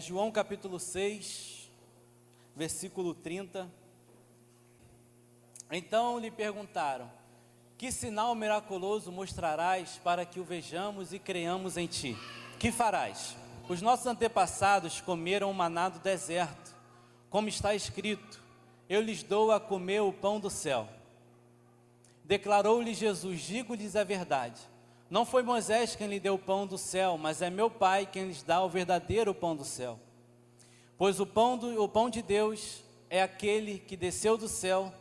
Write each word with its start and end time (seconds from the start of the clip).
João 0.00 0.32
capítulo 0.32 0.80
6, 0.80 1.70
versículo 2.56 3.14
30. 3.14 3.70
Então 5.70 6.18
lhe 6.18 6.30
perguntaram: 6.30 7.10
Que 7.76 7.92
sinal 7.92 8.34
miraculoso 8.34 9.12
mostrarás 9.12 10.00
para 10.02 10.24
que 10.24 10.40
o 10.40 10.44
vejamos 10.44 11.12
e 11.12 11.18
creiamos 11.18 11.76
em 11.76 11.86
ti? 11.86 12.16
Que 12.58 12.72
farás? 12.72 13.36
Os 13.68 13.82
nossos 13.82 14.06
antepassados 14.06 15.00
comeram 15.02 15.50
o 15.50 15.54
maná 15.54 15.90
do 15.90 15.98
deserto, 15.98 16.74
como 17.28 17.48
está 17.48 17.74
escrito: 17.74 18.42
Eu 18.88 19.02
lhes 19.02 19.22
dou 19.22 19.52
a 19.52 19.60
comer 19.60 20.00
o 20.00 20.12
pão 20.12 20.40
do 20.40 20.48
céu. 20.48 20.88
Declarou-lhe 22.24 22.94
Jesus: 22.94 23.42
Digo-lhes 23.42 23.94
a 23.94 24.02
verdade. 24.02 24.69
Não 25.10 25.24
foi 25.24 25.42
Moisés 25.42 25.96
quem 25.96 26.06
lhe 26.06 26.20
deu 26.20 26.34
o 26.34 26.38
pão 26.38 26.68
do 26.68 26.78
céu, 26.78 27.18
mas 27.18 27.42
é 27.42 27.50
meu 27.50 27.68
Pai 27.68 28.06
quem 28.06 28.28
lhes 28.28 28.44
dá 28.44 28.62
o 28.62 28.68
verdadeiro 28.68 29.34
pão 29.34 29.56
do 29.56 29.64
céu. 29.64 29.98
Pois 30.96 31.18
o 31.18 31.26
pão, 31.26 31.58
do, 31.58 31.82
o 31.82 31.88
pão 31.88 32.08
de 32.08 32.22
Deus 32.22 32.84
é 33.08 33.20
aquele 33.20 33.80
que 33.80 33.96
desceu 33.96 34.38
do 34.38 34.46
céu 34.46 34.92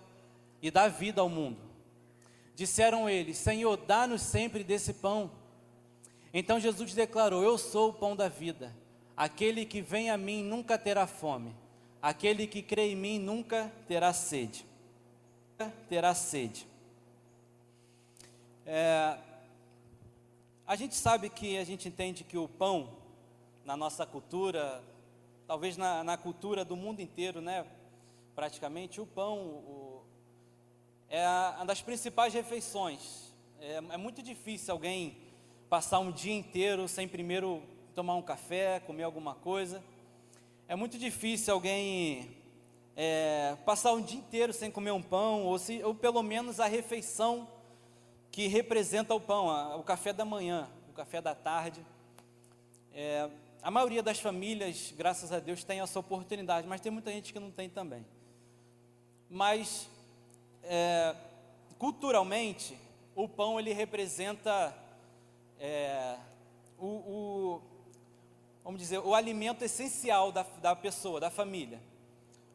e 0.64 0.72
dá 0.72 0.88
vida 0.88 1.22
ao 1.22 1.30
mundo. 1.30 1.62
Disseram 2.56 3.08
eles: 3.08 3.38
Senhor, 3.38 3.78
dá-nos 3.78 4.24
sempre 4.24 4.64
desse 4.64 4.94
pão. 4.94 5.30
Então 6.34 6.60
Jesus 6.60 6.94
declarou: 6.94 7.44
Eu 7.44 7.58
sou 7.58 7.90
o 7.90 7.94
pão 7.94 8.16
da 8.16 8.28
vida. 8.28 8.76
Aquele 9.16 9.64
que 9.64 9.82
vem 9.82 10.10
a 10.10 10.18
mim 10.18 10.42
nunca 10.42 10.78
terá 10.78 11.06
fome. 11.06 11.56
Aquele 12.02 12.48
que 12.48 12.64
crê 12.64 12.94
em 12.94 12.96
mim 12.96 13.20
nunca 13.20 13.72
terá 13.88 14.12
sede. 14.12 14.66
Terá 15.88 16.16
sede. 16.16 16.66
É, 18.66 19.18
a 20.70 20.76
gente 20.76 20.94
sabe 20.94 21.32
que 21.32 21.58
a 21.58 21.64
gente 21.64 21.88
entende 21.88 22.24
que 22.24 22.38
o 22.38 22.48
pão, 22.48 22.92
na 23.66 23.76
nossa 23.76 24.06
cultura, 24.06 24.84
talvez 25.48 25.76
na, 25.76 26.04
na 26.04 26.16
cultura 26.16 26.64
do 26.64 26.76
mundo 26.76 27.00
inteiro, 27.00 27.42
né? 27.42 27.66
Praticamente, 28.36 29.02
o 29.02 29.06
pão 29.08 29.40
o, 29.40 30.04
é 31.10 31.28
uma 31.56 31.66
das 31.66 31.82
principais 31.82 32.36
refeições. 32.36 33.34
É, 33.60 33.78
é 33.78 33.98
muito 33.98 34.22
difícil 34.22 34.72
alguém 34.72 35.18
passar 35.72 35.98
um 35.98 36.12
dia 36.12 36.36
inteiro 36.36 36.88
sem 36.88 37.08
primeiro 37.08 37.64
tomar 37.96 38.14
um 38.14 38.22
café, 38.22 38.80
comer 38.80 39.02
alguma 39.02 39.34
coisa. 39.34 39.84
É 40.68 40.76
muito 40.76 41.00
difícil 41.00 41.52
alguém 41.52 42.38
é, 42.96 43.58
passar 43.66 43.94
um 43.94 44.04
dia 44.04 44.20
inteiro 44.20 44.54
sem 44.54 44.70
comer 44.70 44.92
um 44.92 45.02
pão, 45.02 45.46
ou, 45.46 45.58
se, 45.58 45.82
ou 45.84 45.96
pelo 45.96 46.22
menos 46.22 46.60
a 46.60 46.68
refeição 46.68 47.48
que 48.32 48.48
representa 48.48 49.14
o 49.14 49.20
pão, 49.20 49.80
o 49.80 49.84
café 49.84 50.14
da 50.14 50.26
manhã, 50.26 50.70
o 50.90 50.94
café 50.94 51.22
da 51.22 51.34
tarde. 51.34 51.86
É, 52.94 53.30
a 53.62 53.70
maioria 53.70 54.02
das 54.02 54.20
famílias, 54.20 54.94
graças 54.96 55.32
a 55.32 55.40
Deus, 55.40 55.64
tem 55.64 55.82
essa 55.82 56.00
oportunidade, 56.00 56.68
mas 56.68 56.82
tem 56.82 56.92
muita 56.92 57.12
gente 57.12 57.34
que 57.34 57.40
não 57.40 57.52
tem 57.52 57.70
também. 57.70 58.06
Mas, 59.30 59.90
é, 60.64 61.16
culturalmente, 61.78 62.78
o 63.16 63.28
pão 63.28 63.60
ele 63.60 63.74
representa 63.74 64.76
é, 65.60 66.18
o, 66.78 66.88
o, 66.88 67.62
vamos 68.64 68.80
dizer, 68.80 69.00
o 69.00 69.14
alimento 69.14 69.64
essencial 69.64 70.32
da, 70.32 70.44
da 70.62 70.76
pessoa, 70.76 71.20
da 71.20 71.30
família. 71.30 71.82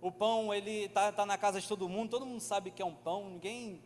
O 0.01 0.11
pão 0.11 0.53
ele 0.53 0.85
está 0.85 1.13
tá 1.13 1.27
na 1.27 1.37
casa 1.37 1.61
de 1.61 1.69
todo 1.69 1.89
mundo, 1.89 2.11
todo 2.11 2.27
mundo 2.27 2.41
sabe 2.41 2.71
que 2.71 2.83
é 2.83 2.85
um 2.85 2.95
pão, 2.95 3.31
ninguém 3.31 3.81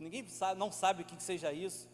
ninguém 0.00 0.26
sabe, 0.26 0.58
não 0.58 0.72
sabe 0.72 1.02
o 1.02 1.04
que 1.04 1.22
seja 1.22 1.52
isso. 1.52 1.88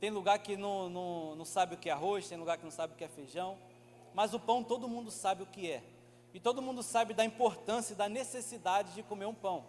Tem 0.00 0.10
lugar 0.10 0.38
que 0.40 0.56
não, 0.56 0.90
não, 0.90 1.36
não 1.36 1.44
sabe 1.44 1.74
o 1.74 1.78
que 1.78 1.88
é 1.88 1.92
arroz, 1.92 2.28
tem 2.28 2.36
lugar 2.36 2.58
que 2.58 2.64
não 2.64 2.70
sabe 2.70 2.92
o 2.92 2.96
que 2.96 3.04
é 3.04 3.08
feijão. 3.08 3.56
Mas 4.12 4.34
o 4.34 4.40
pão 4.40 4.62
todo 4.62 4.88
mundo 4.88 5.10
sabe 5.10 5.42
o 5.42 5.46
que 5.46 5.70
é. 5.70 5.82
E 6.34 6.40
todo 6.40 6.60
mundo 6.60 6.82
sabe 6.82 7.14
da 7.14 7.24
importância 7.24 7.94
e 7.94 7.96
da 7.96 8.08
necessidade 8.08 8.92
de 8.92 9.02
comer 9.02 9.26
um 9.26 9.34
pão. 9.34 9.64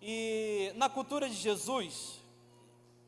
E 0.00 0.72
na 0.76 0.88
cultura 0.88 1.28
de 1.28 1.34
Jesus, 1.34 2.20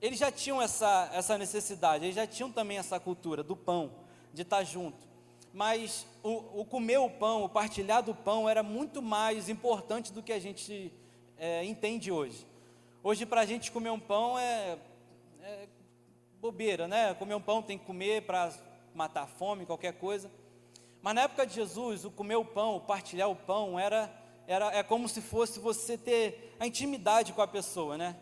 eles 0.00 0.18
já 0.18 0.32
tinham 0.32 0.60
essa, 0.60 1.10
essa 1.12 1.38
necessidade, 1.38 2.04
eles 2.04 2.16
já 2.16 2.26
tinham 2.26 2.50
também 2.50 2.78
essa 2.78 2.98
cultura 2.98 3.42
do 3.42 3.54
pão, 3.54 3.92
de 4.32 4.42
estar 4.42 4.64
junto. 4.64 5.04
Mas 5.52 6.06
o, 6.22 6.60
o 6.60 6.64
comer 6.64 6.98
o 6.98 7.08
pão, 7.08 7.44
o 7.44 7.48
partilhar 7.48 8.02
do 8.02 8.14
pão 8.14 8.48
era 8.48 8.62
muito 8.62 9.00
mais 9.00 9.48
importante 9.48 10.12
do 10.12 10.22
que 10.22 10.32
a 10.32 10.38
gente 10.40 10.92
é, 11.38 11.64
entende 11.64 12.10
hoje. 12.10 12.44
Hoje, 13.06 13.26
para 13.26 13.42
a 13.42 13.44
gente 13.44 13.70
comer 13.70 13.90
um 13.90 14.00
pão 14.00 14.38
é, 14.38 14.78
é, 15.42 15.68
bobeira, 16.40 16.88
né? 16.88 17.12
Comer 17.12 17.34
um 17.34 17.40
pão 17.40 17.60
tem 17.60 17.76
que 17.76 17.84
comer 17.84 18.22
para 18.22 18.50
matar 18.94 19.26
fome, 19.26 19.66
qualquer 19.66 19.92
coisa. 19.92 20.30
Mas 21.02 21.14
na 21.14 21.20
época 21.24 21.46
de 21.46 21.52
Jesus, 21.52 22.06
o 22.06 22.10
comer 22.10 22.36
o 22.36 22.46
pão, 22.46 22.76
o 22.76 22.80
partilhar 22.80 23.28
o 23.28 23.36
pão, 23.36 23.78
era, 23.78 24.10
era 24.46 24.74
é 24.74 24.82
como 24.82 25.06
se 25.06 25.20
fosse 25.20 25.60
você 25.60 25.98
ter 25.98 26.56
a 26.58 26.66
intimidade 26.66 27.34
com 27.34 27.42
a 27.42 27.46
pessoa, 27.46 27.98
né? 27.98 28.16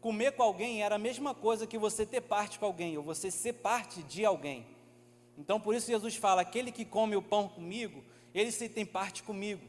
Comer 0.00 0.30
com 0.30 0.44
alguém 0.44 0.80
era 0.80 0.94
a 0.94 0.98
mesma 0.98 1.34
coisa 1.34 1.66
que 1.66 1.76
você 1.76 2.06
ter 2.06 2.20
parte 2.20 2.56
com 2.56 2.66
alguém, 2.66 2.96
ou 2.96 3.02
você 3.02 3.32
ser 3.32 3.54
parte 3.54 4.00
de 4.00 4.24
alguém. 4.24 4.64
Então, 5.36 5.60
por 5.60 5.74
isso 5.74 5.88
Jesus 5.88 6.14
fala: 6.14 6.42
aquele 6.42 6.70
que 6.70 6.84
come 6.84 7.16
o 7.16 7.22
pão 7.22 7.48
comigo, 7.48 8.04
ele 8.32 8.52
se 8.52 8.68
tem 8.68 8.86
parte 8.86 9.24
comigo. 9.24 9.66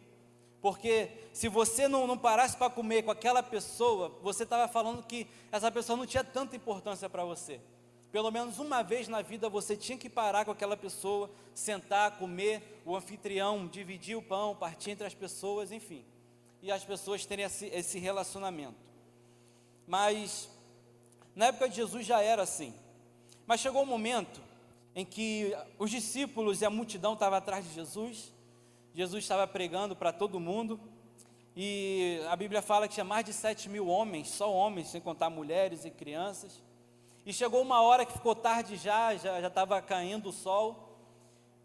Porque 0.61 1.09
se 1.33 1.47
você 1.47 1.87
não, 1.87 2.05
não 2.05 2.17
parasse 2.17 2.55
para 2.55 2.69
comer 2.69 3.03
com 3.03 3.11
aquela 3.11 3.41
pessoa, 3.41 4.09
você 4.21 4.43
estava 4.43 4.71
falando 4.71 5.03
que 5.03 5.27
essa 5.51 5.71
pessoa 5.71 5.97
não 5.97 6.05
tinha 6.05 6.23
tanta 6.23 6.55
importância 6.55 7.09
para 7.09 7.25
você. 7.25 7.59
Pelo 8.11 8.29
menos 8.29 8.59
uma 8.59 8.83
vez 8.83 9.07
na 9.07 9.21
vida 9.21 9.49
você 9.49 9.75
tinha 9.75 9.97
que 9.97 10.09
parar 10.09 10.45
com 10.45 10.51
aquela 10.51 10.77
pessoa, 10.77 11.31
sentar, 11.55 12.17
comer, 12.17 12.81
o 12.85 12.95
anfitrião 12.95 13.67
dividir 13.67 14.15
o 14.17 14.21
pão, 14.21 14.55
partir 14.55 14.91
entre 14.91 15.07
as 15.07 15.15
pessoas, 15.15 15.71
enfim. 15.71 16.05
E 16.61 16.71
as 16.71 16.83
pessoas 16.83 17.25
terem 17.25 17.45
esse, 17.45 17.65
esse 17.67 17.97
relacionamento. 17.97 18.75
Mas 19.87 20.47
na 21.35 21.47
época 21.47 21.69
de 21.69 21.77
Jesus 21.77 22.05
já 22.05 22.21
era 22.21 22.43
assim. 22.43 22.73
Mas 23.47 23.61
chegou 23.61 23.81
um 23.81 23.85
momento 23.85 24.41
em 24.93 25.05
que 25.05 25.55
os 25.79 25.89
discípulos 25.89 26.61
e 26.61 26.65
a 26.65 26.69
multidão 26.69 27.13
estavam 27.13 27.37
atrás 27.37 27.65
de 27.65 27.73
Jesus 27.73 28.31
Jesus 28.93 29.23
estava 29.23 29.47
pregando 29.47 29.95
para 29.95 30.11
todo 30.11 30.39
mundo, 30.39 30.79
e 31.55 32.21
a 32.29 32.35
Bíblia 32.35 32.61
fala 32.61 32.87
que 32.87 32.93
tinha 32.93 33.03
mais 33.03 33.25
de 33.25 33.33
sete 33.33 33.69
mil 33.69 33.87
homens, 33.87 34.29
só 34.29 34.51
homens, 34.51 34.89
sem 34.89 34.99
contar 34.99 35.29
mulheres 35.29 35.85
e 35.85 35.91
crianças. 35.91 36.61
E 37.25 37.31
chegou 37.31 37.61
uma 37.61 37.81
hora 37.81 38.05
que 38.05 38.13
ficou 38.13 38.35
tarde 38.35 38.75
já, 38.75 39.15
já 39.15 39.47
estava 39.47 39.81
caindo 39.81 40.29
o 40.29 40.33
sol, 40.33 40.97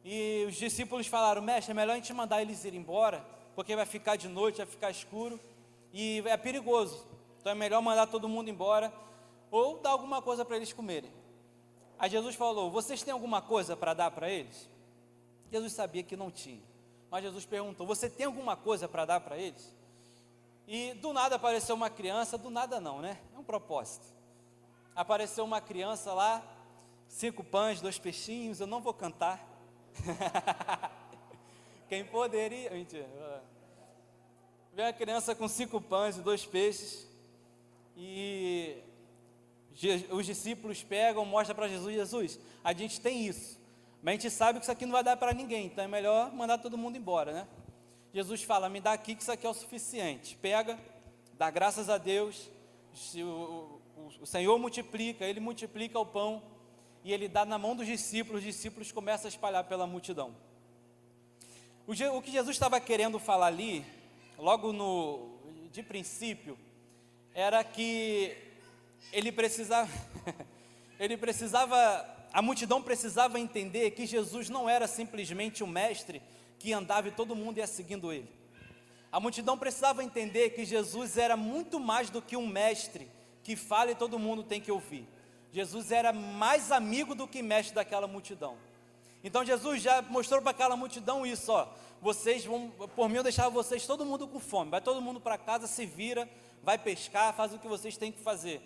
e 0.04 0.44
os 0.48 0.54
discípulos 0.54 1.06
falaram: 1.06 1.42
Mestre, 1.42 1.72
é 1.72 1.74
melhor 1.74 1.94
a 1.94 1.96
gente 1.96 2.12
mandar 2.12 2.42
eles 2.42 2.64
ir 2.64 2.74
embora, 2.74 3.24
porque 3.54 3.74
vai 3.74 3.86
ficar 3.86 4.16
de 4.16 4.28
noite, 4.28 4.58
vai 4.58 4.66
ficar 4.66 4.90
escuro, 4.90 5.40
e 5.92 6.22
é 6.26 6.36
perigoso. 6.36 7.06
Então 7.40 7.50
é 7.50 7.54
melhor 7.54 7.82
mandar 7.82 8.06
todo 8.06 8.28
mundo 8.28 8.48
embora, 8.48 8.92
ou 9.50 9.78
dar 9.78 9.90
alguma 9.90 10.22
coisa 10.22 10.44
para 10.44 10.56
eles 10.56 10.72
comerem. 10.72 11.10
Aí 11.98 12.10
Jesus 12.10 12.36
falou: 12.36 12.70
Vocês 12.70 13.02
têm 13.02 13.12
alguma 13.12 13.42
coisa 13.42 13.76
para 13.76 13.94
dar 13.94 14.10
para 14.12 14.30
eles? 14.30 14.68
Jesus 15.50 15.72
sabia 15.72 16.02
que 16.02 16.16
não 16.16 16.30
tinha. 16.30 16.75
Mas 17.16 17.24
Jesus 17.24 17.46
perguntou: 17.46 17.86
Você 17.86 18.10
tem 18.10 18.26
alguma 18.26 18.54
coisa 18.54 18.86
para 18.86 19.06
dar 19.06 19.20
para 19.20 19.38
eles? 19.38 19.74
E 20.68 20.92
do 20.92 21.14
nada 21.14 21.36
apareceu 21.36 21.74
uma 21.74 21.88
criança, 21.88 22.36
do 22.36 22.50
nada 22.50 22.78
não, 22.78 23.00
né? 23.00 23.18
É 23.34 23.38
um 23.38 23.42
propósito. 23.42 24.04
Apareceu 24.94 25.42
uma 25.42 25.58
criança 25.58 26.12
lá, 26.12 26.42
cinco 27.08 27.42
pães, 27.42 27.80
dois 27.80 27.98
peixinhos, 27.98 28.60
eu 28.60 28.66
não 28.66 28.82
vou 28.82 28.92
cantar. 28.92 29.42
Quem 31.88 32.04
poderia. 32.04 32.68
Mentira. 32.68 33.08
Vem 34.74 34.84
a 34.84 34.92
criança 34.92 35.34
com 35.34 35.48
cinco 35.48 35.80
pães 35.80 36.18
e 36.18 36.20
dois 36.20 36.44
peixes. 36.44 37.08
E 37.96 38.76
os 40.10 40.26
discípulos 40.26 40.82
pegam, 40.82 41.24
mostram 41.24 41.56
para 41.56 41.66
Jesus: 41.66 41.94
Jesus, 41.94 42.38
a 42.62 42.74
gente 42.74 43.00
tem 43.00 43.26
isso. 43.26 43.58
Mas 44.06 44.12
a 44.12 44.16
gente 44.20 44.30
sabe 44.30 44.60
que 44.60 44.64
isso 44.64 44.70
aqui 44.70 44.86
não 44.86 44.92
vai 44.92 45.02
dar 45.02 45.16
para 45.16 45.32
ninguém, 45.34 45.66
então 45.66 45.82
é 45.82 45.88
melhor 45.88 46.32
mandar 46.32 46.58
todo 46.58 46.78
mundo 46.78 46.96
embora, 46.96 47.32
né? 47.32 47.48
Jesus 48.14 48.40
fala: 48.40 48.68
me 48.68 48.80
dá 48.80 48.92
aqui 48.92 49.16
que 49.16 49.22
isso 49.22 49.32
aqui 49.32 49.44
é 49.44 49.50
o 49.50 49.52
suficiente. 49.52 50.36
Pega, 50.36 50.78
dá 51.32 51.50
graças 51.50 51.90
a 51.90 51.98
Deus, 51.98 52.48
o, 53.16 53.20
o, 53.20 54.10
o 54.20 54.24
Senhor 54.24 54.56
multiplica, 54.60 55.24
Ele 55.24 55.40
multiplica 55.40 55.98
o 55.98 56.06
pão 56.06 56.40
e 57.02 57.12
Ele 57.12 57.26
dá 57.26 57.44
na 57.44 57.58
mão 57.58 57.74
dos 57.74 57.84
discípulos, 57.84 58.38
os 58.38 58.46
discípulos 58.46 58.92
começam 58.92 59.26
a 59.26 59.28
espalhar 59.28 59.64
pela 59.64 59.88
multidão. 59.88 60.32
O, 61.84 61.90
o 62.16 62.22
que 62.22 62.30
Jesus 62.30 62.54
estava 62.54 62.78
querendo 62.78 63.18
falar 63.18 63.48
ali, 63.48 63.84
logo 64.38 64.72
no, 64.72 65.36
de 65.72 65.82
princípio, 65.82 66.56
era 67.34 67.64
que 67.64 68.36
ele 69.12 69.32
precisava, 69.32 69.90
ele 70.96 71.16
precisava 71.16 72.15
a 72.36 72.42
multidão 72.42 72.82
precisava 72.82 73.40
entender 73.40 73.92
que 73.92 74.04
Jesus 74.04 74.50
não 74.50 74.68
era 74.68 74.86
simplesmente 74.86 75.64
o 75.64 75.66
mestre 75.66 76.20
que 76.58 76.70
andava 76.70 77.08
e 77.08 77.10
todo 77.10 77.34
mundo 77.34 77.56
ia 77.56 77.66
seguindo 77.66 78.12
ele. 78.12 78.28
A 79.10 79.18
multidão 79.18 79.56
precisava 79.56 80.04
entender 80.04 80.50
que 80.50 80.62
Jesus 80.62 81.16
era 81.16 81.34
muito 81.34 81.80
mais 81.80 82.10
do 82.10 82.20
que 82.20 82.36
um 82.36 82.46
mestre 82.46 83.10
que 83.42 83.56
fala 83.56 83.92
e 83.92 83.94
todo 83.94 84.18
mundo 84.18 84.42
tem 84.42 84.60
que 84.60 84.70
ouvir. 84.70 85.08
Jesus 85.50 85.90
era 85.90 86.12
mais 86.12 86.70
amigo 86.70 87.14
do 87.14 87.26
que 87.26 87.40
mestre 87.40 87.74
daquela 87.74 88.06
multidão. 88.06 88.58
Então 89.24 89.42
Jesus 89.42 89.80
já 89.80 90.02
mostrou 90.02 90.42
para 90.42 90.50
aquela 90.50 90.76
multidão 90.76 91.24
isso, 91.24 91.50
ó. 91.50 91.66
Vocês 92.02 92.44
vão, 92.44 92.68
por 92.94 93.08
mim 93.08 93.16
eu 93.16 93.22
deixava 93.22 93.48
vocês 93.48 93.86
todo 93.86 94.04
mundo 94.04 94.28
com 94.28 94.40
fome. 94.40 94.72
Vai 94.72 94.82
todo 94.82 95.00
mundo 95.00 95.22
para 95.22 95.38
casa, 95.38 95.66
se 95.66 95.86
vira, 95.86 96.28
vai 96.62 96.76
pescar, 96.76 97.32
faz 97.32 97.54
o 97.54 97.58
que 97.58 97.66
vocês 97.66 97.96
têm 97.96 98.12
que 98.12 98.20
fazer. 98.20 98.60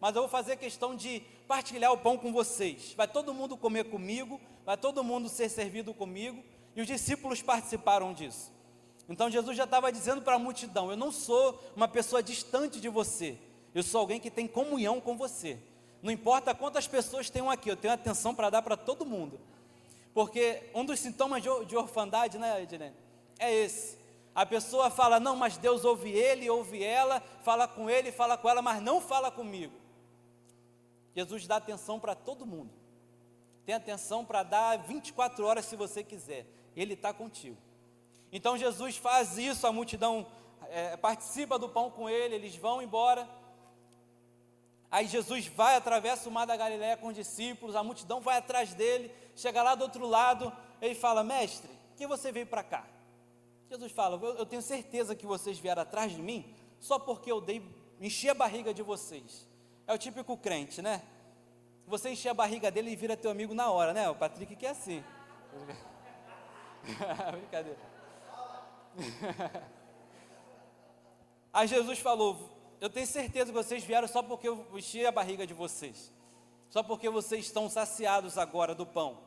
Mas 0.00 0.16
eu 0.16 0.22
vou 0.22 0.30
fazer 0.30 0.56
questão 0.56 0.96
de 0.96 1.22
partilhar 1.50 1.90
o 1.90 1.98
pão 1.98 2.16
com 2.16 2.32
vocês. 2.32 2.94
Vai 2.96 3.08
todo 3.08 3.34
mundo 3.34 3.56
comer 3.56 3.90
comigo, 3.90 4.40
vai 4.64 4.76
todo 4.76 5.02
mundo 5.02 5.28
ser 5.28 5.48
servido 5.48 5.92
comigo. 5.92 6.44
E 6.76 6.80
os 6.80 6.86
discípulos 6.86 7.42
participaram 7.42 8.14
disso. 8.14 8.52
Então 9.08 9.28
Jesus 9.28 9.56
já 9.56 9.64
estava 9.64 9.90
dizendo 9.90 10.22
para 10.22 10.36
a 10.36 10.38
multidão: 10.38 10.92
Eu 10.92 10.96
não 10.96 11.10
sou 11.10 11.60
uma 11.74 11.88
pessoa 11.88 12.22
distante 12.22 12.80
de 12.80 12.88
você, 12.88 13.36
eu 13.74 13.82
sou 13.82 14.00
alguém 14.00 14.20
que 14.20 14.30
tem 14.30 14.46
comunhão 14.46 15.00
com 15.00 15.16
você. 15.16 15.58
Não 16.00 16.12
importa 16.12 16.54
quantas 16.54 16.86
pessoas 16.86 17.28
tenham 17.28 17.50
aqui, 17.50 17.68
eu 17.68 17.76
tenho 17.76 17.94
atenção 17.94 18.32
para 18.32 18.48
dar 18.48 18.62
para 18.62 18.76
todo 18.76 19.04
mundo. 19.04 19.40
Porque 20.14 20.70
um 20.72 20.84
dos 20.84 21.00
sintomas 21.00 21.42
de, 21.42 21.48
de 21.64 21.76
orfandade, 21.76 22.38
né, 22.38 22.62
Edilene? 22.62 22.94
É 23.40 23.52
esse. 23.52 23.98
A 24.32 24.46
pessoa 24.46 24.88
fala, 24.88 25.18
não, 25.18 25.34
mas 25.34 25.56
Deus 25.56 25.84
ouve 25.84 26.10
ele, 26.10 26.48
ouve 26.48 26.82
ela, 26.82 27.20
fala 27.42 27.66
com 27.66 27.90
ele, 27.90 28.12
fala 28.12 28.38
com 28.38 28.48
ela, 28.48 28.62
mas 28.62 28.80
não 28.80 29.00
fala 29.00 29.32
comigo. 29.32 29.80
Jesus 31.14 31.46
dá 31.46 31.56
atenção 31.56 31.98
para 31.98 32.14
todo 32.14 32.46
mundo. 32.46 32.70
Tem 33.64 33.74
atenção 33.74 34.24
para 34.24 34.42
dar 34.42 34.76
24 34.78 35.44
horas 35.44 35.64
se 35.64 35.76
você 35.76 36.02
quiser. 36.02 36.46
Ele 36.76 36.94
está 36.94 37.12
contigo. 37.12 37.56
Então 38.32 38.56
Jesus 38.56 38.96
faz 38.96 39.36
isso, 39.38 39.66
a 39.66 39.72
multidão 39.72 40.26
é, 40.68 40.96
participa 40.96 41.58
do 41.58 41.68
pão 41.68 41.90
com 41.90 42.08
ele, 42.08 42.34
eles 42.34 42.56
vão 42.56 42.80
embora. 42.80 43.28
Aí 44.90 45.06
Jesus 45.06 45.46
vai, 45.46 45.76
atravessa 45.76 46.28
o 46.28 46.32
mar 46.32 46.46
da 46.46 46.56
Galiléia 46.56 46.96
com 46.96 47.08
os 47.08 47.14
discípulos, 47.14 47.76
a 47.76 47.82
multidão 47.82 48.20
vai 48.20 48.38
atrás 48.38 48.74
dele, 48.74 49.12
chega 49.36 49.62
lá 49.62 49.74
do 49.74 49.82
outro 49.82 50.06
lado, 50.06 50.52
ele 50.80 50.94
fala: 50.94 51.22
Mestre, 51.22 51.70
que 51.96 52.06
você 52.06 52.32
veio 52.32 52.46
para 52.46 52.62
cá? 52.62 52.86
Jesus 53.68 53.92
fala: 53.92 54.18
eu, 54.20 54.36
eu, 54.36 54.46
tenho 54.46 54.62
certeza 54.62 55.14
que 55.14 55.26
vocês 55.26 55.58
vieram 55.58 55.82
atrás 55.82 56.10
de 56.12 56.22
mim 56.22 56.54
só 56.80 56.98
porque 56.98 57.30
eu 57.30 57.40
dei, 57.40 57.62
enchi 58.00 58.28
a 58.28 58.34
barriga 58.34 58.72
de 58.72 58.82
vocês. 58.82 59.46
É 59.90 59.92
o 59.92 59.98
típico 59.98 60.36
crente, 60.36 60.80
né? 60.80 61.02
Você 61.88 62.10
encher 62.10 62.28
a 62.28 62.34
barriga 62.34 62.70
dele 62.70 62.92
e 62.92 62.94
vira 62.94 63.16
teu 63.16 63.28
amigo 63.28 63.52
na 63.52 63.72
hora, 63.72 63.92
né? 63.92 64.08
O 64.08 64.14
Patrick 64.14 64.54
que 64.54 64.64
é 64.64 64.70
assim. 64.70 65.02
Brincadeira. 67.32 67.76
Aí 71.52 71.66
Jesus 71.66 71.98
falou: 71.98 72.56
Eu 72.80 72.88
tenho 72.88 73.04
certeza 73.04 73.46
que 73.46 73.52
vocês 73.52 73.82
vieram 73.82 74.06
só 74.06 74.22
porque 74.22 74.46
eu 74.46 74.64
enchi 74.74 75.04
a 75.04 75.10
barriga 75.10 75.44
de 75.44 75.54
vocês, 75.54 76.12
só 76.68 76.84
porque 76.84 77.10
vocês 77.10 77.46
estão 77.46 77.68
saciados 77.68 78.38
agora 78.38 78.76
do 78.76 78.86
pão. 78.86 79.18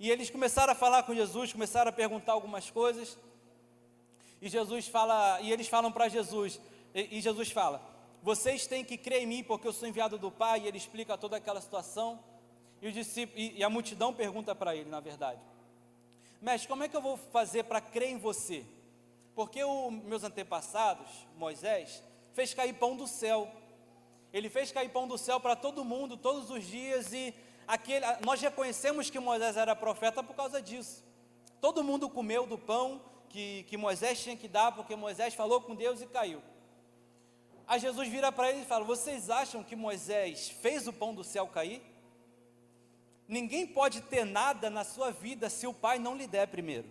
E 0.00 0.10
eles 0.10 0.30
começaram 0.30 0.72
a 0.72 0.74
falar 0.74 1.02
com 1.02 1.14
Jesus, 1.14 1.52
começaram 1.52 1.90
a 1.90 1.92
perguntar 1.92 2.32
algumas 2.32 2.70
coisas. 2.70 3.18
E 4.40 4.48
Jesus 4.48 4.88
fala, 4.88 5.38
e 5.42 5.52
eles 5.52 5.68
falam 5.68 5.92
para 5.92 6.08
Jesus, 6.08 6.58
e, 6.94 7.18
e 7.18 7.20
Jesus 7.20 7.50
fala: 7.50 7.91
Vocês 8.22 8.68
têm 8.68 8.84
que 8.84 8.96
crer 8.96 9.22
em 9.22 9.26
mim, 9.26 9.42
porque 9.42 9.66
eu 9.66 9.72
sou 9.72 9.88
enviado 9.88 10.16
do 10.16 10.30
Pai. 10.30 10.60
E 10.60 10.68
ele 10.68 10.78
explica 10.78 11.18
toda 11.18 11.36
aquela 11.36 11.60
situação. 11.60 12.22
E, 12.80 12.86
o 12.88 12.92
discípulo, 12.92 13.38
e, 13.38 13.58
e 13.58 13.64
a 13.64 13.68
multidão 13.68 14.14
pergunta 14.14 14.54
para 14.54 14.74
ele, 14.76 14.88
na 14.88 15.00
verdade: 15.00 15.40
Mestre, 16.40 16.68
como 16.68 16.84
é 16.84 16.88
que 16.88 16.96
eu 16.96 17.02
vou 17.02 17.16
fazer 17.16 17.64
para 17.64 17.80
crer 17.80 18.10
em 18.10 18.18
você? 18.18 18.64
Porque 19.34 19.62
os 19.64 19.92
meus 19.92 20.22
antepassados, 20.22 21.08
Moisés, 21.36 22.02
fez 22.32 22.54
cair 22.54 22.74
pão 22.74 22.96
do 22.96 23.06
céu. 23.06 23.50
Ele 24.32 24.48
fez 24.48 24.70
cair 24.70 24.88
pão 24.88 25.06
do 25.06 25.18
céu 25.18 25.40
para 25.40 25.56
todo 25.56 25.84
mundo, 25.84 26.16
todos 26.16 26.50
os 26.50 26.64
dias, 26.64 27.12
e 27.12 27.34
aquele, 27.66 28.06
nós 28.24 28.40
reconhecemos 28.40 29.10
que 29.10 29.18
Moisés 29.18 29.56
era 29.56 29.76
profeta 29.76 30.22
por 30.22 30.34
causa 30.34 30.62
disso. 30.62 31.04
Todo 31.60 31.84
mundo 31.84 32.08
comeu 32.08 32.46
do 32.46 32.56
pão 32.56 33.00
que, 33.28 33.64
que 33.64 33.76
Moisés 33.76 34.22
tinha 34.22 34.36
que 34.36 34.48
dar, 34.48 34.72
porque 34.72 34.96
Moisés 34.96 35.34
falou 35.34 35.60
com 35.60 35.74
Deus 35.74 36.00
e 36.00 36.06
caiu. 36.06 36.42
Aí 37.66 37.80
Jesus 37.80 38.08
vira 38.08 38.30
para 38.32 38.50
ele 38.50 38.62
e 38.62 38.66
fala: 38.66 38.84
Vocês 38.84 39.30
acham 39.30 39.62
que 39.62 39.76
Moisés 39.76 40.48
fez 40.48 40.86
o 40.86 40.92
pão 40.92 41.14
do 41.14 41.24
céu 41.24 41.46
cair? 41.46 41.82
Ninguém 43.26 43.66
pode 43.66 44.02
ter 44.02 44.24
nada 44.24 44.68
na 44.68 44.84
sua 44.84 45.10
vida 45.10 45.48
se 45.48 45.66
o 45.66 45.72
Pai 45.72 45.98
não 45.98 46.16
lhe 46.16 46.26
der 46.26 46.48
primeiro. 46.48 46.88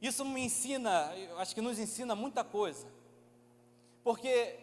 Isso 0.00 0.24
me 0.24 0.42
ensina, 0.42 1.12
acho 1.38 1.54
que 1.54 1.60
nos 1.60 1.78
ensina 1.78 2.14
muita 2.14 2.42
coisa. 2.42 2.86
Porque 4.02 4.58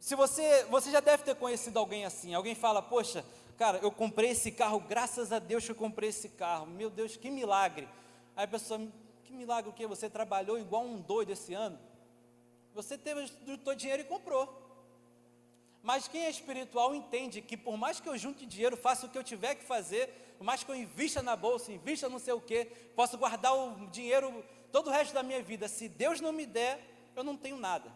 se 0.00 0.14
você, 0.14 0.64
você 0.64 0.90
já 0.90 1.00
deve 1.00 1.22
ter 1.22 1.34
conhecido 1.34 1.78
alguém 1.78 2.04
assim, 2.04 2.34
alguém 2.34 2.54
fala, 2.54 2.82
poxa, 2.82 3.24
cara, 3.56 3.78
eu 3.78 3.90
comprei 3.90 4.30
esse 4.30 4.52
carro, 4.52 4.80
graças 4.80 5.32
a 5.32 5.38
Deus 5.38 5.64
que 5.64 5.70
eu 5.70 5.76
comprei 5.76 6.10
esse 6.10 6.28
carro, 6.30 6.66
meu 6.66 6.90
Deus, 6.90 7.16
que 7.16 7.30
milagre. 7.30 7.88
Aí 8.36 8.44
a 8.44 8.48
pessoa, 8.48 8.80
que 9.24 9.32
milagre 9.32 9.70
o 9.70 9.72
que? 9.72 9.86
Você 9.86 10.10
trabalhou 10.10 10.58
igual 10.58 10.84
um 10.84 11.00
doido 11.00 11.30
esse 11.30 11.54
ano? 11.54 11.78
Você 12.74 12.98
teve 12.98 13.22
o 13.22 13.28
seu 13.64 13.74
dinheiro 13.74 14.02
e 14.02 14.04
comprou. 14.04 14.62
Mas 15.82 16.08
quem 16.08 16.24
é 16.24 16.30
espiritual 16.30 16.94
entende 16.94 17.40
que 17.40 17.56
por 17.56 17.76
mais 17.76 18.00
que 18.00 18.08
eu 18.08 18.16
junte 18.16 18.46
dinheiro, 18.46 18.76
faça 18.76 19.06
o 19.06 19.08
que 19.08 19.18
eu 19.18 19.22
tiver 19.22 19.54
que 19.54 19.64
fazer, 19.64 20.08
por 20.38 20.44
mais 20.44 20.64
que 20.64 20.70
eu 20.70 20.74
invista 20.74 21.22
na 21.22 21.36
bolsa, 21.36 21.72
invista 21.72 22.08
não 22.08 22.18
sei 22.18 22.32
o 22.32 22.40
que, 22.40 22.64
posso 22.96 23.18
guardar 23.18 23.54
o 23.54 23.86
dinheiro 23.88 24.44
todo 24.72 24.88
o 24.88 24.90
resto 24.90 25.14
da 25.14 25.22
minha 25.22 25.40
vida, 25.40 25.68
se 25.68 25.88
Deus 25.88 26.20
não 26.20 26.32
me 26.32 26.44
der, 26.44 26.80
eu 27.14 27.22
não 27.22 27.36
tenho 27.36 27.56
nada. 27.56 27.92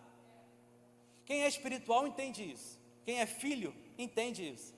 Quem 1.25 1.43
é 1.43 1.49
espiritual 1.49 2.07
entende 2.07 2.49
isso. 2.49 2.79
Quem 3.05 3.21
é 3.21 3.27
filho 3.27 3.75
entende 3.99 4.49
isso. 4.49 4.73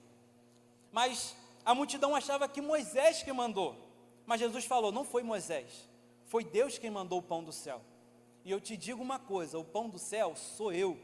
Mas 0.91 1.37
a 1.65 1.75
multidão 1.75 2.15
achava 2.15 2.49
que 2.49 2.61
Moisés 2.61 3.23
que 3.23 3.33
mandou. 3.33 3.77
Mas 4.25 4.41
Jesus 4.41 4.65
falou: 4.65 4.91
não 4.91 5.05
foi 5.05 5.23
Moisés, 5.23 5.89
foi 6.25 6.43
Deus 6.43 6.79
quem 6.79 6.91
mandou 6.91 7.19
o 7.19 7.23
pão 7.23 7.45
do 7.45 7.53
céu. 7.53 7.83
E 8.45 8.51
eu 8.51 8.61
te 8.61 8.77
digo 8.77 9.03
uma 9.03 9.19
coisa: 9.19 9.59
o 9.59 9.65
pão 9.65 9.89
do 9.89 9.99
céu 9.99 10.35
sou 10.37 10.73
eu. 10.73 10.99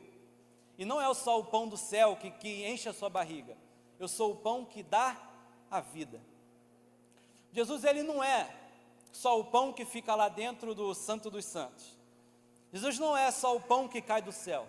E 0.79 0.85
não 0.85 1.00
é 1.00 1.12
só 1.15 1.38
o 1.41 1.44
pão 1.44 1.69
do 1.69 1.77
céu 1.77 2.17
que, 2.17 2.31
que 2.31 2.67
enche 2.67 2.88
a 2.88 2.93
sua 2.93 3.09
barriga. 3.09 3.56
Eu 3.99 4.09
sou 4.09 4.33
o 4.33 4.37
pão 4.37 4.65
que 4.65 4.83
dá 4.83 5.17
a 5.71 5.81
vida. 5.81 6.21
Jesus, 7.53 7.85
ele 7.85 8.03
não 8.03 8.23
é 8.23 8.55
só 9.11 9.41
o 9.41 9.44
pão 9.44 9.73
que 9.73 9.85
fica 9.85 10.15
lá 10.15 10.29
dentro 10.29 10.75
do 10.75 10.95
Santo 10.95 11.31
dos 11.31 11.45
Santos. 11.47 11.97
Jesus 12.73 12.99
não 12.99 13.16
é 13.16 13.31
só 13.31 13.57
o 13.57 13.61
pão 13.61 13.88
que 13.88 14.02
cai 14.02 14.21
do 14.21 14.33
céu. 14.33 14.66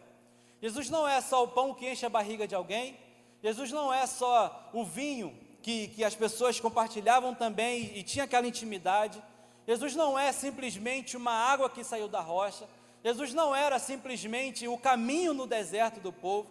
Jesus 0.62 0.90
não 0.90 1.08
é 1.08 1.20
só 1.20 1.44
o 1.44 1.50
pão 1.50 1.74
que 1.74 1.90
enche 1.90 2.06
a 2.06 2.10
barriga 2.10 2.48
de 2.48 2.56
alguém, 2.56 2.98
Jesus 3.44 3.72
não 3.72 3.94
é 3.94 4.08
só 4.08 4.70
o 4.74 4.84
vinho 4.84 5.38
que, 5.62 5.90
que 5.90 6.04
as 6.04 6.16
pessoas 6.16 6.60
compartilhavam 6.60 7.36
também 7.36 7.84
e, 7.84 8.00
e 8.00 8.04
tinha 8.04 8.26
aquela 8.26 8.48
intimidade. 8.48 9.22
Jesus 9.68 9.96
não 9.96 10.18
é 10.18 10.32
simplesmente 10.32 11.18
uma 11.18 11.34
água 11.34 11.70
que 11.70 11.84
saiu 11.84 12.08
da 12.08 12.22
rocha, 12.22 12.66
Jesus 13.04 13.34
não 13.34 13.54
era 13.54 13.78
simplesmente 13.78 14.66
o 14.66 14.78
caminho 14.78 15.34
no 15.34 15.46
deserto 15.46 16.00
do 16.00 16.14
povo, 16.14 16.50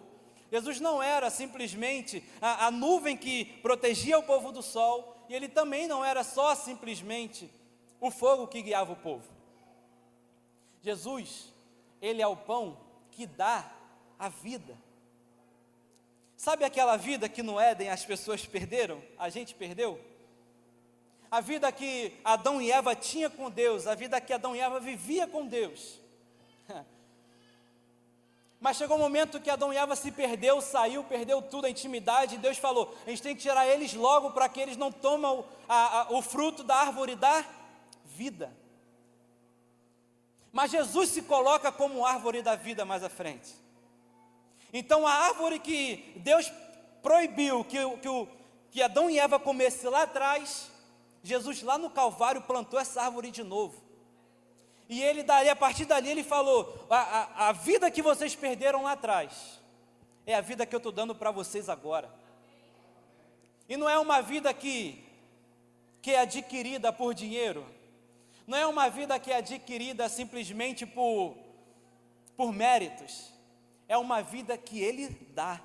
Jesus 0.51 0.79
não 0.79 1.01
era 1.01 1.29
simplesmente 1.31 2.23
a, 2.39 2.67
a, 2.67 2.71
nuvem 2.71 3.17
que 3.17 3.45
protegia 3.63 4.19
o 4.19 4.23
povo 4.23 4.51
do 4.51 4.61
sol, 4.61 5.17
e 5.27 5.33
ele 5.33 5.49
também 5.49 5.87
não 5.87 6.05
era 6.05 6.23
só 6.23 6.53
simplesmente 6.53 7.49
o 7.99 8.11
fogo 8.11 8.47
que 8.47 8.61
guiava 8.61 8.93
o 8.93 8.95
povo. 8.95 9.27
Jesus, 10.83 11.51
ele 11.99 12.21
é 12.21 12.27
o 12.27 12.37
pão 12.37 12.77
que 13.11 13.25
dá 13.25 13.69
a 14.17 14.29
vida. 14.29 14.77
Sabe 16.37 16.63
aquela 16.63 16.95
vida 16.95 17.27
que 17.27 17.41
no 17.41 17.59
Éden 17.59 17.89
as 17.89 18.05
pessoas 18.05 18.45
perderam? 18.45 19.01
A 19.17 19.27
gente 19.27 19.55
perdeu? 19.55 19.99
A 21.29 21.41
vida 21.41 21.71
que 21.71 22.13
Adão 22.23 22.61
e 22.61 22.71
Eva 22.71 22.95
tinham 22.95 23.29
com 23.29 23.49
Deus, 23.49 23.85
a 23.85 23.95
vida 23.95 24.19
que 24.21 24.31
Adão 24.31 24.55
e 24.55 24.59
Eva 24.59 24.79
vivia 24.79 25.27
com 25.27 25.45
Deus. 25.45 25.99
Mas 28.59 28.77
chegou 28.77 28.97
um 28.97 29.01
momento 29.01 29.39
que 29.39 29.49
Adão 29.49 29.73
e 29.73 29.77
Eva 29.77 29.95
se 29.95 30.11
perdeu, 30.11 30.61
saiu, 30.61 31.03
perdeu 31.03 31.41
tudo, 31.41 31.65
a 31.65 31.69
intimidade, 31.69 32.35
e 32.35 32.39
Deus 32.39 32.57
falou: 32.57 32.95
a 33.05 33.09
gente 33.09 33.21
tem 33.21 33.35
que 33.35 33.41
tirar 33.41 33.67
eles 33.67 33.93
logo 33.93 34.31
para 34.31 34.49
que 34.49 34.59
eles 34.59 34.77
não 34.77 34.91
tomem 34.91 35.43
a, 35.67 36.01
a, 36.01 36.11
o 36.13 36.21
fruto 36.21 36.63
da 36.63 36.75
árvore 36.75 37.15
da 37.15 37.45
vida. 38.05 38.51
Mas 40.51 40.71
Jesus 40.71 41.09
se 41.09 41.21
coloca 41.21 41.71
como 41.71 42.05
árvore 42.05 42.41
da 42.41 42.55
vida 42.55 42.83
mais 42.83 43.03
à 43.03 43.09
frente. 43.09 43.53
Então 44.73 45.05
a 45.05 45.11
árvore 45.11 45.59
que 45.59 46.13
Deus 46.17 46.51
proibiu 47.01 47.63
que, 47.63 47.77
que, 47.97 48.27
que 48.71 48.81
Adão 48.81 49.09
e 49.09 49.19
Eva 49.19 49.39
comessem 49.39 49.89
lá 49.89 50.03
atrás, 50.03 50.71
Jesus 51.23 51.61
lá 51.61 51.77
no 51.77 51.89
Calvário 51.89 52.41
plantou 52.41 52.79
essa 52.79 53.01
árvore 53.01 53.31
de 53.31 53.43
novo. 53.43 53.87
E 54.89 55.01
ele 55.03 55.21
daria, 55.21 55.51
a 55.51 55.55
partir 55.55 55.85
dali 55.85 56.09
ele 56.09 56.23
falou: 56.23 56.85
a, 56.89 56.97
a, 56.97 57.49
a 57.49 57.51
vida 57.51 57.91
que 57.91 58.01
vocês 58.01 58.35
perderam 58.35 58.83
lá 58.83 58.93
atrás, 58.93 59.59
é 60.25 60.33
a 60.33 60.41
vida 60.41 60.65
que 60.65 60.73
eu 60.73 60.77
estou 60.77 60.91
dando 60.91 61.13
para 61.13 61.31
vocês 61.31 61.67
agora. 61.69 62.09
E 63.67 63.75
não 63.75 63.89
é 63.89 63.99
uma 63.99 64.21
vida 64.21 64.53
que, 64.53 65.03
que 66.01 66.11
é 66.11 66.19
adquirida 66.21 66.93
por 66.93 67.13
dinheiro, 67.13 67.65
não 68.45 68.57
é 68.57 68.65
uma 68.65 68.89
vida 68.89 69.19
que 69.19 69.31
é 69.31 69.37
adquirida 69.37 70.07
simplesmente 70.07 70.85
por, 70.85 71.35
por 72.37 72.53
méritos, 72.53 73.33
é 73.89 73.97
uma 73.97 74.21
vida 74.21 74.57
que 74.57 74.79
Ele 74.79 75.09
dá. 75.33 75.61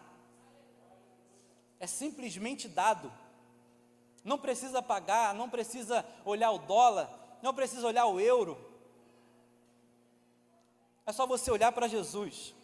É 1.78 1.86
simplesmente 1.86 2.68
dado. 2.68 3.12
Não 4.24 4.38
precisa 4.38 4.80
pagar, 4.80 5.34
não 5.34 5.48
precisa 5.48 6.04
olhar 6.24 6.50
o 6.52 6.58
dólar, 6.58 7.10
não 7.42 7.52
precisa 7.52 7.86
olhar 7.86 8.06
o 8.06 8.20
euro. 8.20 8.56
É 11.04 11.12
só 11.12 11.26
você 11.26 11.50
olhar 11.50 11.72
para 11.72 11.88
Jesus. 11.88 12.54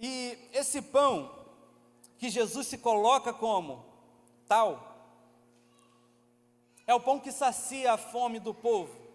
E 0.00 0.38
esse 0.52 0.80
pão 0.80 1.30
que 2.18 2.30
Jesus 2.30 2.66
se 2.66 2.78
coloca 2.78 3.32
como 3.32 3.84
tal, 4.48 4.96
é 6.86 6.94
o 6.94 7.00
pão 7.00 7.18
que 7.18 7.32
sacia 7.32 7.92
a 7.92 7.98
fome 7.98 8.38
do 8.38 8.54
povo. 8.54 9.06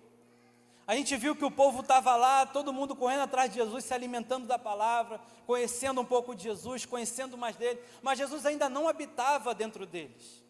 A 0.85 0.95
gente 0.95 1.15
viu 1.15 1.35
que 1.35 1.45
o 1.45 1.51
povo 1.51 1.81
estava 1.81 2.15
lá, 2.15 2.45
todo 2.45 2.73
mundo 2.73 2.95
correndo 2.95 3.21
atrás 3.21 3.49
de 3.49 3.57
Jesus, 3.57 3.85
se 3.85 3.93
alimentando 3.93 4.45
da 4.45 4.59
palavra, 4.59 5.21
conhecendo 5.47 6.01
um 6.01 6.05
pouco 6.05 6.35
de 6.35 6.43
Jesus, 6.43 6.85
conhecendo 6.85 7.37
mais 7.37 7.55
dele, 7.55 7.81
mas 8.01 8.17
Jesus 8.17 8.45
ainda 8.45 8.67
não 8.67 8.87
habitava 8.87 9.55
dentro 9.55 9.85
deles. 9.85 10.40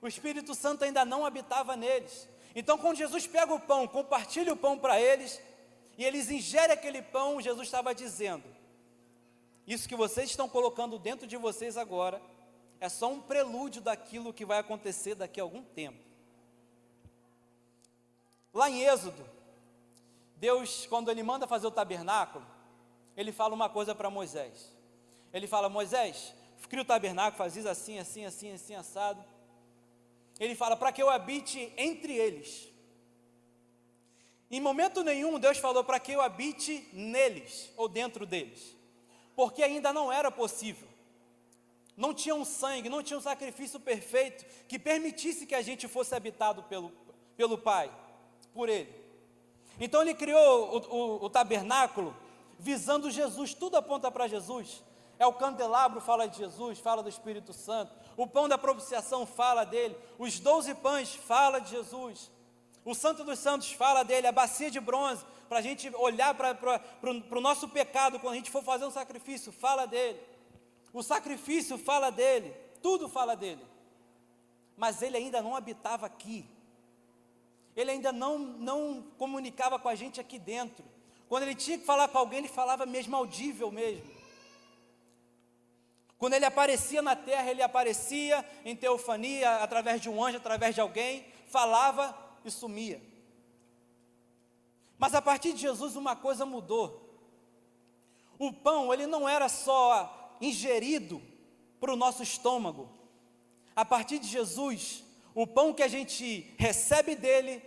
O 0.00 0.06
Espírito 0.06 0.54
Santo 0.54 0.84
ainda 0.84 1.04
não 1.04 1.24
habitava 1.24 1.76
neles. 1.76 2.28
Então, 2.54 2.78
quando 2.78 2.96
Jesus 2.96 3.26
pega 3.26 3.52
o 3.52 3.60
pão, 3.60 3.86
compartilha 3.86 4.52
o 4.52 4.56
pão 4.56 4.78
para 4.78 5.00
eles, 5.00 5.40
e 5.98 6.04
eles 6.04 6.30
ingerem 6.30 6.72
aquele 6.72 7.02
pão, 7.02 7.40
Jesus 7.40 7.68
estava 7.68 7.94
dizendo: 7.94 8.44
Isso 9.66 9.88
que 9.88 9.96
vocês 9.96 10.30
estão 10.30 10.48
colocando 10.48 10.98
dentro 10.98 11.26
de 11.26 11.36
vocês 11.36 11.76
agora 11.76 12.20
é 12.80 12.88
só 12.88 13.10
um 13.10 13.20
prelúdio 13.20 13.80
daquilo 13.80 14.32
que 14.32 14.44
vai 14.44 14.58
acontecer 14.58 15.14
daqui 15.14 15.40
a 15.40 15.42
algum 15.42 15.62
tempo. 15.62 15.98
Lá 18.52 18.70
em 18.70 18.82
Êxodo, 18.84 19.22
Deus, 20.36 20.86
quando 20.86 21.10
Ele 21.10 21.22
manda 21.22 21.46
fazer 21.46 21.66
o 21.66 21.70
tabernáculo, 21.70 22.46
Ele 23.16 23.32
fala 23.32 23.54
uma 23.54 23.68
coisa 23.68 23.94
para 23.94 24.10
Moisés. 24.10 24.72
Ele 25.32 25.46
fala: 25.46 25.68
Moisés, 25.68 26.34
cria 26.68 26.82
o 26.82 26.86
tabernáculo, 26.86 27.36
faz 27.36 27.56
isso 27.56 27.68
assim, 27.68 27.98
assim, 27.98 28.24
assim, 28.24 28.52
assim, 28.52 28.74
assado. 28.74 29.22
Ele 30.38 30.54
fala: 30.54 30.76
para 30.76 30.92
que 30.92 31.02
eu 31.02 31.10
habite 31.10 31.72
entre 31.76 32.14
eles. 32.14 32.68
Em 34.50 34.60
momento 34.60 35.02
nenhum 35.02 35.38
Deus 35.40 35.58
falou 35.58 35.82
para 35.82 35.98
que 35.98 36.12
eu 36.12 36.20
habite 36.20 36.88
neles 36.92 37.72
ou 37.76 37.88
dentro 37.88 38.24
deles, 38.24 38.76
porque 39.34 39.62
ainda 39.62 39.92
não 39.92 40.12
era 40.12 40.30
possível. 40.30 40.88
Não 41.96 42.12
tinha 42.12 42.34
um 42.34 42.44
sangue, 42.44 42.88
não 42.88 43.02
tinha 43.02 43.18
um 43.18 43.22
sacrifício 43.22 43.80
perfeito 43.80 44.44
que 44.68 44.78
permitisse 44.78 45.46
que 45.46 45.54
a 45.54 45.62
gente 45.62 45.88
fosse 45.88 46.14
habitado 46.14 46.62
pelo, 46.64 46.92
pelo 47.36 47.56
Pai 47.56 47.90
por 48.52 48.68
ele. 48.68 48.94
Então 49.80 50.02
ele 50.02 50.14
criou 50.14 50.76
o, 50.76 50.96
o, 50.96 51.24
o 51.24 51.30
tabernáculo 51.30 52.14
visando 52.58 53.10
Jesus, 53.10 53.54
tudo 53.54 53.76
aponta 53.76 54.10
para 54.10 54.28
Jesus. 54.28 54.82
É 55.18 55.26
o 55.26 55.32
candelabro 55.32 56.00
fala 56.00 56.26
de 56.26 56.38
Jesus, 56.38 56.78
fala 56.78 57.02
do 57.02 57.08
Espírito 57.08 57.52
Santo. 57.52 57.94
O 58.16 58.26
pão 58.26 58.48
da 58.48 58.56
propiciação 58.56 59.26
fala 59.26 59.64
dele. 59.64 59.96
Os 60.18 60.38
doze 60.38 60.74
pães 60.74 61.14
fala 61.14 61.58
de 61.58 61.70
Jesus. 61.70 62.30
O 62.84 62.94
Santo 62.94 63.24
dos 63.24 63.38
Santos 63.38 63.72
fala 63.72 64.02
dele. 64.02 64.26
A 64.26 64.32
bacia 64.32 64.70
de 64.70 64.80
bronze, 64.80 65.24
para 65.48 65.58
a 65.58 65.62
gente 65.62 65.88
olhar 65.96 66.34
para 66.34 66.58
o 67.10 67.40
nosso 67.40 67.68
pecado 67.68 68.18
quando 68.18 68.34
a 68.34 68.36
gente 68.36 68.50
for 68.50 68.62
fazer 68.62 68.84
um 68.84 68.90
sacrifício, 68.90 69.52
fala 69.52 69.86
dele. 69.86 70.20
O 70.92 71.02
sacrifício 71.02 71.76
fala 71.76 72.10
dele. 72.10 72.54
Tudo 72.82 73.08
fala 73.08 73.34
dele. 73.34 73.64
Mas 74.76 75.02
ele 75.02 75.16
ainda 75.16 75.42
não 75.42 75.56
habitava 75.56 76.06
aqui 76.06 76.48
ele 77.76 77.90
ainda 77.90 78.10
não, 78.10 78.38
não 78.38 79.04
comunicava 79.18 79.78
com 79.78 79.88
a 79.88 79.94
gente 79.94 80.18
aqui 80.18 80.38
dentro. 80.38 80.82
Quando 81.28 81.42
ele 81.42 81.54
tinha 81.54 81.78
que 81.78 81.84
falar 81.84 82.08
com 82.08 82.16
alguém, 82.16 82.38
ele 82.38 82.48
falava 82.48 82.86
mesmo 82.86 83.14
audível 83.14 83.70
mesmo. 83.70 84.04
Quando 86.18 86.34
ele 86.34 86.44
aparecia 86.44 87.02
na 87.02 87.14
terra, 87.14 87.50
ele 87.50 87.62
aparecia 87.62 88.44
em 88.64 88.74
teofania, 88.74 89.56
através 89.56 90.00
de 90.00 90.08
um 90.08 90.24
anjo, 90.24 90.38
através 90.38 90.74
de 90.74 90.80
alguém, 90.80 91.26
falava 91.48 92.16
e 92.44 92.50
sumia. 92.50 93.02
Mas 94.98 95.14
a 95.14 95.20
partir 95.20 95.52
de 95.52 95.60
Jesus 95.60 95.94
uma 95.94 96.16
coisa 96.16 96.46
mudou. 96.46 97.02
O 98.38 98.52
pão, 98.52 98.92
ele 98.92 99.06
não 99.06 99.28
era 99.28 99.48
só 99.48 100.36
ingerido 100.40 101.22
para 101.78 101.92
o 101.92 101.96
nosso 101.96 102.22
estômago. 102.22 102.88
A 103.74 103.84
partir 103.84 104.18
de 104.18 104.26
Jesus, 104.26 105.04
o 105.34 105.46
pão 105.46 105.74
que 105.74 105.82
a 105.82 105.88
gente 105.88 106.54
recebe 106.58 107.14
dele 107.14 107.62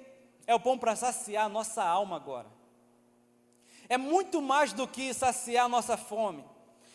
é 0.48 0.56
o 0.56 0.60
pão 0.60 0.78
para 0.78 0.96
saciar 0.96 1.46
a 1.46 1.50
nossa 1.50 1.84
alma 1.84 2.16
agora. 2.16 2.48
É 3.88 3.98
muito 3.98 4.42
mais 4.42 4.74
do 4.74 4.88
que 4.88 5.14
saciar 5.14 5.66
a 5.66 5.70
nossa 5.70 5.96
fome. 5.96 6.44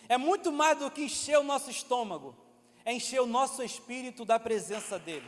É 0.08 0.16
muito 0.16 0.52
mais 0.52 0.78
do 0.78 0.90
que 0.90 1.04
encher 1.04 1.38
o 1.38 1.42
nosso 1.42 1.70
estômago. 1.70 2.36
É 2.84 2.92
encher 2.92 3.20
o 3.20 3.26
nosso 3.26 3.62
espírito 3.62 4.24
da 4.24 4.38
presença 4.38 4.98
dele. 4.98 5.26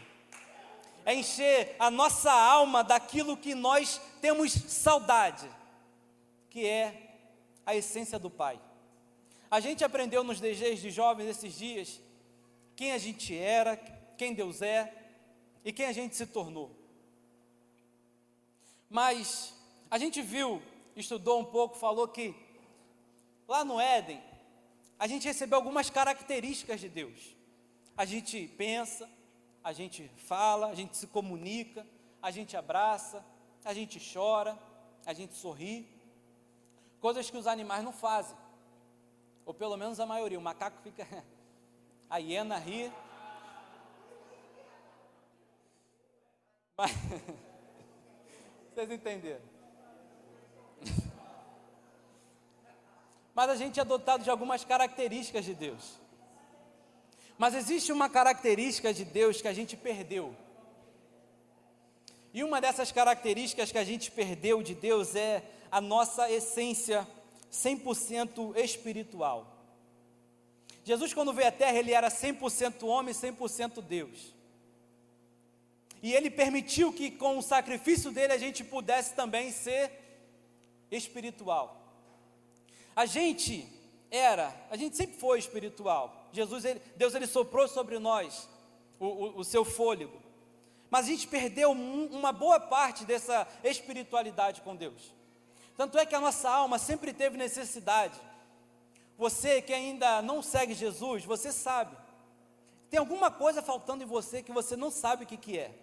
É 1.05 1.15
encher 1.15 1.77
a 1.79 1.91
nossa 1.91 2.33
alma 2.33 2.83
daquilo 2.83 3.37
que 3.37 3.55
nós 3.55 4.01
temos 4.21 4.53
saudade, 4.53 5.49
que 6.51 6.67
é 6.67 7.15
a 7.65 7.75
essência 7.75 8.19
do 8.19 8.29
Pai. 8.29 8.61
A 9.51 9.61
gente 9.61 9.85
aprendeu 9.85 10.25
nos 10.25 10.41
DGs 10.41 10.83
de 10.83 10.91
jovens 10.91 11.29
esses 11.29 11.57
dias 11.57 12.01
quem 12.77 12.93
a 12.93 12.99
gente 12.99 13.35
era, 13.35 13.77
quem 14.19 14.35
Deus 14.35 14.61
é, 14.61 14.93
e 15.65 15.73
quem 15.73 15.87
a 15.87 15.93
gente 15.93 16.15
se 16.15 16.27
tornou. 16.27 16.71
Mas 18.89 19.55
a 19.91 19.97
gente 19.99 20.21
viu, 20.21 20.63
estudou 20.95 21.41
um 21.41 21.45
pouco, 21.45 21.77
falou 21.77 22.07
que 22.07 22.35
lá 23.49 23.65
no 23.65 23.81
Éden, 23.81 24.23
a 24.99 25.07
gente 25.07 25.27
recebeu 25.27 25.57
algumas 25.57 25.91
características 25.91 26.81
de 26.81 26.89
Deus. 26.89 27.37
A 27.97 28.05
gente 28.05 28.49
pensa, 28.57 29.09
a 29.63 29.73
gente 29.73 30.09
fala, 30.17 30.69
a 30.69 30.75
gente 30.75 30.97
se 30.97 31.07
comunica, 31.07 31.87
a 32.23 32.31
gente 32.31 32.57
abraça, 32.57 33.25
a 33.65 33.75
gente 33.75 34.01
chora, 34.13 34.59
a 35.05 35.13
gente 35.13 35.35
sorri. 35.35 35.89
Coisas 37.01 37.31
que 37.31 37.37
os 37.37 37.47
animais 37.47 37.85
não 37.85 37.93
fazem. 37.93 38.37
Ou 39.45 39.55
pelo 39.55 39.77
menos 39.77 40.01
a 40.01 40.07
maioria. 40.07 40.39
O 40.39 40.43
macaco 40.43 40.81
fica. 40.83 41.07
A 42.09 42.19
hiena 42.19 42.57
ri, 42.57 42.89
Mas, 46.77 46.91
vocês 48.75 48.91
entenderam? 48.91 49.56
Mas 53.37 53.51
a 53.51 53.55
gente 53.55 53.79
é 53.79 53.85
dotado 53.85 54.25
de 54.25 54.31
algumas 54.31 54.65
características 54.65 55.45
de 55.45 55.53
Deus. 55.53 56.01
Mas 57.37 57.55
existe 57.55 57.93
uma 57.93 58.09
característica 58.09 58.95
de 58.95 59.05
Deus 59.05 59.43
que 59.43 59.49
a 59.49 59.53
gente 59.53 59.77
perdeu. 59.77 60.35
E 62.33 62.43
uma 62.43 62.63
dessas 62.63 62.91
características 62.91 63.71
que 63.71 63.77
a 63.77 63.85
gente 63.85 64.11
perdeu 64.11 64.63
de 64.63 64.75
Deus 64.75 65.15
é 65.15 65.43
a 65.71 65.83
nossa 65.83 66.31
essência 66.31 67.07
100% 67.53 68.57
espiritual. 68.57 69.47
Jesus, 70.83 71.13
quando 71.13 71.35
veio 71.35 71.49
à 71.49 71.53
Terra, 71.53 71.77
ele 71.77 71.93
era 71.93 72.09
100% 72.09 72.85
homem 72.85 73.13
e 73.13 73.15
100% 73.15 73.83
Deus. 73.83 74.35
E 76.03 76.15
ele 76.15 76.31
permitiu 76.31 76.91
que 76.91 77.11
com 77.11 77.37
o 77.37 77.43
sacrifício 77.43 78.11
dele 78.11 78.33
a 78.33 78.39
gente 78.39 78.65
pudesse 78.65 79.15
também 79.15 79.53
ser 79.53 79.93
espiritual. 80.91 81.86
A 82.97 83.05
gente 83.05 83.69
era, 84.11 84.55
a 84.71 84.77
gente 84.77 84.97
sempre 84.97 85.19
foi 85.19 85.39
espiritual. 85.39 86.29
Jesus, 86.33 86.65
ele, 86.65 86.81
Deus, 86.97 87.15
ele 87.15 87.27
soprou 87.27 87.69
sobre 87.69 87.99
nós 87.99 88.49
o, 88.99 89.07
o, 89.07 89.39
o 89.41 89.45
seu 89.45 89.67
fôlego. 89.67 90.19
Mas 90.89 91.05
a 91.05 91.09
gente 91.09 91.29
perdeu 91.29 91.73
uma 91.73 92.33
boa 92.33 92.59
parte 92.59 93.05
dessa 93.05 93.47
espiritualidade 93.63 94.63
com 94.63 94.75
Deus. 94.75 95.15
Tanto 95.77 95.99
é 95.99 96.07
que 96.07 96.15
a 96.15 96.21
nossa 96.21 96.49
alma 96.49 96.79
sempre 96.79 97.13
teve 97.13 97.37
necessidade. 97.37 98.19
Você 99.19 99.61
que 99.61 99.75
ainda 99.75 100.23
não 100.23 100.41
segue 100.41 100.73
Jesus, 100.73 101.25
você 101.25 101.53
sabe. 101.53 101.95
Tem 102.89 102.99
alguma 102.99 103.31
coisa 103.31 103.61
faltando 103.61 104.05
em 104.05 104.07
você 104.07 104.43
que 104.43 104.53
você 104.53 104.77
não 104.77 104.91
sabe 104.91 105.25
o 105.25 105.27
que, 105.27 105.37
que 105.37 105.59
é. 105.59 105.75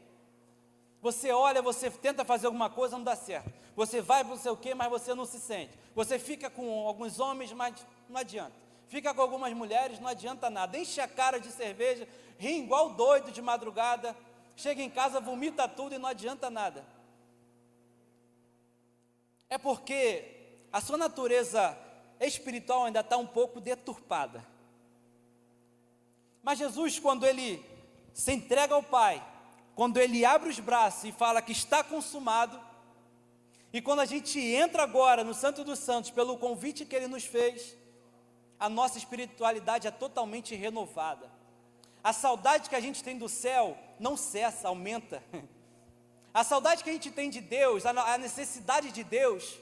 Você 1.03 1.33
olha, 1.33 1.62
você 1.62 1.91
tenta 1.91 2.24
fazer 2.24 2.45
alguma 2.45 2.69
coisa, 2.69 2.95
não 2.95 3.03
dá 3.03 3.13
certo. 3.13 3.51
Você 3.75 4.00
vai 4.00 4.24
para 4.24 4.36
não 4.36 4.41
sei 4.41 4.50
o 4.53 4.55
quê, 4.55 4.74
mas 4.74 4.89
você 4.89 5.13
não 5.13 5.25
se 5.25 5.38
sente. 5.38 5.77
Você 5.93 6.17
fica 6.17 6.50
com 6.50 6.88
alguns 6.88 7.19
homens, 7.19 7.51
mas 7.51 7.86
não 8.07 8.22
adianta. 8.22 8.53
Fica 8.88 9.13
com 9.13 9.22
algumas 9.22 9.51
mulheres, 9.51 10.00
não 10.00 10.07
adianta 10.07 10.50
nada. 10.50 10.77
Enche 10.77 11.01
a 11.01 11.07
cara 11.07 11.41
de 11.41 11.51
cerveja, 11.51 12.07
ri 12.38 12.60
igual 12.60 12.91
doido 12.91 13.33
de 13.33 13.41
madrugada. 13.41 14.15
Chega 14.55 14.81
em 14.81 14.89
casa, 14.89 15.19
vomita 15.19 15.67
tudo 15.67 15.93
e 15.93 15.98
não 15.98 16.07
adianta 16.07 16.50
nada. 16.50 16.86
É 19.50 19.57
porque 19.57 20.24
a 20.72 20.79
sua 20.79 20.98
natureza 20.98 21.77
espiritual 22.17 22.86
ainda 22.86 23.01
está 23.01 23.17
um 23.17 23.27
pouco 23.27 23.60
deturpada. 23.60 24.41
Mas 26.41 26.60
Jesus, 26.60 26.98
quando 26.98 27.25
ele 27.25 27.62
se 28.13 28.31
entrega 28.31 28.74
ao 28.74 28.83
Pai, 28.83 29.22
quando 29.75 29.98
ele 29.98 30.24
abre 30.24 30.50
os 30.50 30.60
braços 30.60 31.06
e 31.06 31.12
fala 31.12 31.42
que 31.42 31.51
está 31.51 31.84
consumado, 31.84 32.60
e 33.72 33.82
quando 33.82 34.01
a 34.01 34.06
gente 34.06 34.39
entra 34.39 34.84
agora 34.84 35.24
no 35.24 35.34
Santo 35.34 35.63
dos 35.63 35.80
Santos 35.80 36.12
pelo 36.12 36.38
convite 36.38 36.86
que 36.86 36.96
ele 36.96 37.08
nos 37.08 37.25
fez, 37.25 37.75
a 38.60 38.70
nossa 38.70 39.00
espiritualidade 39.00 39.88
é 39.88 39.92
totalmente 39.92 40.53
renovada. 40.56 41.30
A 42.03 42.13
saudade 42.13 42.70
que 42.70 42.75
a 42.75 42.80
gente 42.80 43.03
tem 43.03 43.18
do 43.18 43.27
céu 43.27 43.77
não 44.00 44.15
cessa, 44.15 44.68
aumenta. 44.68 45.24
A 46.34 46.44
saudade 46.44 46.84
que 46.84 46.89
a 46.89 46.94
gente 46.94 47.12
tem 47.12 47.30
de 47.30 47.39
Deus, 47.39 47.86
a 47.86 48.18
necessidade 48.18 48.92
de 48.92 49.03
Deus, 49.03 49.56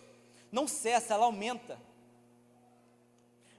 não 0.50 0.65
cessa, 0.70 1.13
ela 1.13 1.25
aumenta. 1.25 1.77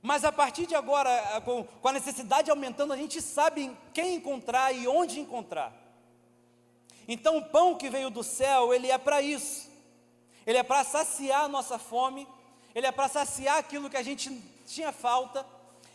Mas 0.01 0.25
a 0.25 0.33
partir 0.33 0.65
de 0.65 0.75
agora, 0.75 1.11
com 1.43 1.89
a 1.89 1.93
necessidade 1.93 2.51
aumentando, 2.51 2.91
a 2.91 2.97
gente 2.97 3.21
sabe 3.21 3.77
quem 3.93 4.15
encontrar 4.15 4.73
e 4.73 4.89
onde 4.89 5.21
encontrar. 5.21 5.82
Então, 7.09 7.39
o 7.39 7.45
pão 7.45 7.77
que 7.77 7.91
veio 7.91 8.11
do 8.11 8.23
céu, 8.23 8.73
ele 8.73 8.91
é 8.91 8.99
para 8.99 9.21
isso. 9.21 9.71
Ele 10.47 10.59
é 10.59 10.63
para 10.63 10.85
saciar 10.85 11.45
a 11.45 11.49
nossa 11.49 11.79
fome, 11.79 12.27
ele 12.75 12.87
é 12.87 12.93
para 12.93 13.09
saciar 13.09 13.59
aquilo 13.59 13.89
que 13.89 13.97
a 13.97 14.03
gente 14.03 14.31
tinha 14.67 14.93
falta, 14.93 15.47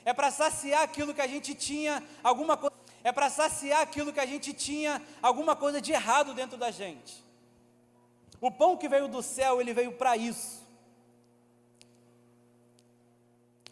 é 0.05 0.13
para 0.13 0.31
saciar 0.31 0.83
aquilo 0.83 1.13
que 1.13 1.21
a 1.21 1.27
gente 1.27 1.53
tinha 1.53 2.03
alguma 2.23 2.55
coisa, 2.55 2.75
é 3.03 3.11
para 3.11 3.29
saciar 3.29 3.81
aquilo 3.81 4.13
que 4.13 4.19
a 4.19 4.25
gente 4.25 4.53
tinha 4.53 5.01
alguma 5.21 5.55
coisa 5.55 5.81
de 5.81 5.91
errado 5.91 6.33
dentro 6.33 6.57
da 6.57 6.71
gente. 6.71 7.23
O 8.39 8.51
pão 8.51 8.77
que 8.77 8.87
veio 8.87 9.07
do 9.07 9.21
céu, 9.21 9.59
ele 9.59 9.73
veio 9.73 9.91
para 9.93 10.15
isso. 10.15 10.65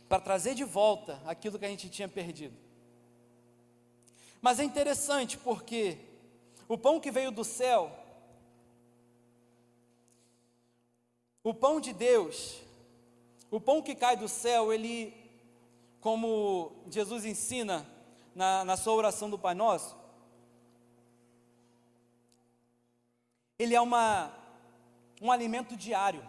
Para 0.09 0.19
trazer 0.19 0.55
de 0.55 0.63
volta 0.63 1.21
aquilo 1.25 1.57
que 1.57 1.65
a 1.65 1.69
gente 1.69 1.89
tinha 1.89 2.07
perdido. 2.07 2.55
Mas 4.41 4.59
é 4.59 4.63
interessante 4.63 5.37
porque 5.37 5.97
o 6.67 6.77
pão 6.77 6.99
que 6.99 7.11
veio 7.11 7.31
do 7.31 7.43
céu, 7.43 7.91
o 11.43 11.53
pão 11.53 11.79
de 11.79 11.93
Deus, 11.93 12.59
o 13.51 13.61
pão 13.61 13.81
que 13.81 13.93
cai 13.93 14.17
do 14.17 14.27
céu, 14.27 14.73
ele, 14.73 15.13
como 16.01 16.71
Jesus 16.89 17.23
ensina 17.23 17.85
na, 18.33 18.65
na 18.65 18.75
sua 18.75 18.93
oração 18.93 19.29
do 19.29 19.37
Pai 19.37 19.53
Nosso, 19.53 19.95
ele 23.57 23.75
é 23.75 23.79
uma, 23.79 24.33
um 25.21 25.31
alimento 25.31 25.77
diário. 25.77 26.21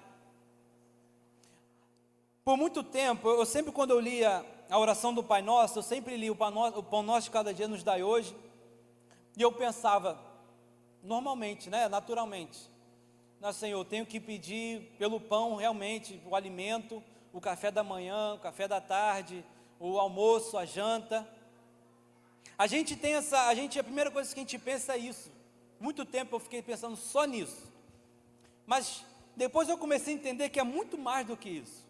Por 2.45 2.57
muito 2.57 2.83
tempo, 2.83 3.29
eu 3.29 3.45
sempre 3.47 3.73
quando 3.73 3.91
eu 3.91 3.99
lia 3.99 4.45
a 4.71 4.79
oração 4.79 5.13
do 5.13 5.25
Pai 5.25 5.43
Nosso, 5.43 5.79
eu 5.79 5.83
sempre 5.83 6.17
li 6.17 6.31
o 6.31 6.37
Pão 6.37 6.51
Nosso, 6.51 6.79
o 6.79 6.83
pão 6.83 7.03
nosso 7.03 7.25
de 7.25 7.31
cada 7.31 7.53
dia 7.55 7.67
nos 7.67 7.83
dai 7.83 8.03
hoje, 8.03 8.37
e 9.37 9.43
eu 9.43 9.51
pensava, 9.51 10.26
normalmente, 11.07 11.71
né, 11.71 11.89
naturalmente, 11.89 12.59
nosso 13.41 13.61
Senhor, 13.61 13.79
eu 13.79 13.85
tenho 13.85 14.05
que 14.05 14.19
pedir 14.19 14.83
pelo 14.99 15.21
pão 15.21 15.57
realmente, 15.57 16.21
o 16.27 16.35
alimento, 16.35 17.03
o 17.33 17.41
café 17.41 17.71
da 17.71 17.85
manhã, 17.85 18.35
o 18.35 18.39
café 18.39 18.67
da 18.67 18.81
tarde, 18.81 19.45
o 19.79 19.99
almoço, 19.99 20.59
a 20.59 20.65
janta. 20.65 21.27
A 22.59 22.67
gente 22.67 22.97
tem 22.97 23.15
essa, 23.15 23.47
a 23.47 23.55
gente 23.55 23.79
a 23.79 23.85
primeira 23.85 24.11
coisa 24.11 24.35
que 24.35 24.41
a 24.41 24.43
gente 24.43 24.59
pensa 24.59 24.95
é 24.95 24.99
isso. 24.99 25.31
Muito 25.79 26.05
tempo 26.05 26.35
eu 26.35 26.41
fiquei 26.41 26.61
pensando 26.63 26.97
só 26.97 27.25
nisso. 27.25 27.71
Mas 28.67 29.05
depois 29.37 29.69
eu 29.69 29.79
comecei 29.79 30.15
a 30.15 30.17
entender 30.17 30.49
que 30.49 30.59
é 30.59 30.65
muito 30.65 30.99
mais 30.99 31.27
do 31.27 31.37
que 31.37 31.49
isso. 31.49 31.87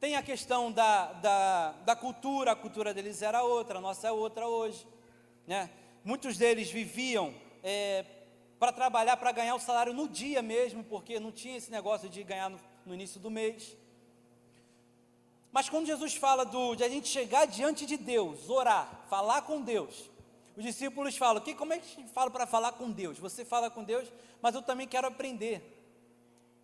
Tem 0.00 0.16
a 0.16 0.22
questão 0.22 0.72
da, 0.72 1.12
da, 1.12 1.72
da 1.84 1.94
cultura, 1.94 2.52
a 2.52 2.56
cultura 2.56 2.92
deles 2.92 3.22
era 3.22 3.42
outra, 3.44 3.78
a 3.78 3.80
nossa 3.80 4.08
é 4.08 4.12
outra 4.12 4.48
hoje. 4.48 4.86
Né? 5.46 5.70
Muitos 6.02 6.36
deles 6.36 6.70
viviam 6.70 7.43
é, 7.64 8.04
para 8.58 8.70
trabalhar, 8.70 9.16
para 9.16 9.32
ganhar 9.32 9.54
o 9.54 9.58
salário 9.58 9.94
no 9.94 10.06
dia 10.06 10.42
mesmo, 10.42 10.84
porque 10.84 11.18
não 11.18 11.32
tinha 11.32 11.56
esse 11.56 11.70
negócio 11.70 12.08
de 12.08 12.22
ganhar 12.22 12.50
no, 12.50 12.60
no 12.84 12.94
início 12.94 13.18
do 13.18 13.30
mês. 13.30 13.76
Mas 15.50 15.68
quando 15.68 15.86
Jesus 15.86 16.14
fala 16.14 16.44
do, 16.44 16.74
de 16.74 16.84
a 16.84 16.88
gente 16.88 17.08
chegar 17.08 17.46
diante 17.46 17.86
de 17.86 17.96
Deus, 17.96 18.50
orar, 18.50 19.06
falar 19.08 19.42
com 19.42 19.62
Deus, 19.62 20.10
os 20.56 20.62
discípulos 20.62 21.16
falam: 21.16 21.42
que, 21.42 21.54
como 21.54 21.72
é 21.72 21.78
que 21.78 22.06
fala 22.08 22.30
para 22.30 22.46
falar 22.46 22.72
com 22.72 22.90
Deus? 22.90 23.18
Você 23.18 23.44
fala 23.44 23.70
com 23.70 23.82
Deus, 23.82 24.12
mas 24.42 24.54
eu 24.54 24.62
também 24.62 24.86
quero 24.86 25.06
aprender. 25.06 25.70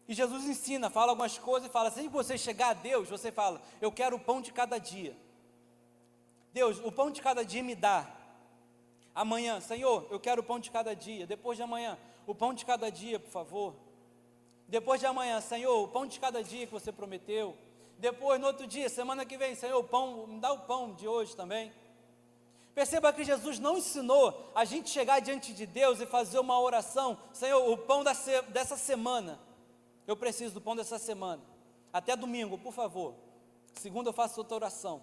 E 0.07 0.13
Jesus 0.13 0.45
ensina, 0.45 0.91
fala 0.91 1.13
algumas 1.13 1.39
coisas 1.39 1.71
e 1.71 1.73
fala: 1.73 1.89
assim 1.89 2.03
que 2.03 2.09
você 2.09 2.37
chegar 2.37 2.71
a 2.71 2.75
Deus, 2.75 3.09
você 3.09 3.33
fala: 3.33 3.63
Eu 3.81 3.91
quero 3.91 4.17
o 4.17 4.21
pão 4.21 4.41
de 4.41 4.53
cada 4.53 4.77
dia. 4.77 5.17
Deus, 6.53 6.81
o 6.85 6.93
pão 6.93 7.11
de 7.11 7.23
cada 7.23 7.45
dia 7.45 7.63
me 7.63 7.75
dá. 7.75 8.20
Amanhã, 9.15 9.61
Senhor, 9.61 10.07
eu 10.11 10.21
quero 10.21 10.41
o 10.41 10.45
pão 10.45 10.59
de 10.59 10.71
cada 10.71 10.95
dia. 10.95 11.27
Depois 11.27 11.57
de 11.57 11.63
amanhã, 11.63 11.99
o 12.27 12.35
pão 12.35 12.55
de 12.55 12.65
cada 12.65 12.91
dia, 12.91 13.19
por 13.19 13.31
favor. 13.31 13.75
Depois 14.69 15.01
de 15.01 15.07
amanhã, 15.07 15.41
Senhor, 15.41 15.83
o 15.83 15.89
pão 15.89 16.07
de 16.07 16.21
cada 16.21 16.43
dia 16.45 16.67
que 16.67 16.73
você 16.73 16.93
prometeu. 16.93 17.57
Depois, 17.99 18.41
no 18.41 18.47
outro 18.47 18.67
dia, 18.67 18.89
semana 18.89 19.27
que 19.27 19.37
vem, 19.37 19.55
Senhor, 19.55 19.79
o 19.79 19.85
pão, 19.85 20.27
me 20.27 20.39
dá 20.41 20.53
o 20.53 20.61
pão 20.61 20.95
de 20.95 21.09
hoje 21.09 21.35
também. 21.37 21.73
Perceba 22.75 23.13
que 23.13 23.25
Jesus 23.25 23.59
não 23.59 23.77
ensinou 23.77 24.51
a 24.55 24.65
gente 24.65 24.89
chegar 24.89 25.21
diante 25.21 25.53
de 25.53 25.67
Deus 25.67 26.01
e 26.01 26.07
fazer 26.07 26.39
uma 26.39 26.59
oração, 26.59 27.19
Senhor, 27.33 27.69
o 27.69 27.77
pão 27.77 28.05
dessa 28.05 28.77
semana. 28.77 29.39
Eu 30.07 30.17
preciso 30.17 30.55
do 30.55 30.61
pão 30.61 30.77
dessa 30.77 30.99
semana. 30.99 31.43
Até 31.93 32.15
domingo, 32.15 32.57
por 32.57 32.73
favor. 32.73 33.15
Segunda 33.75 34.11
eu 34.11 34.15
faço 34.15 34.41
outra 34.41 34.55
oração. 34.55 35.03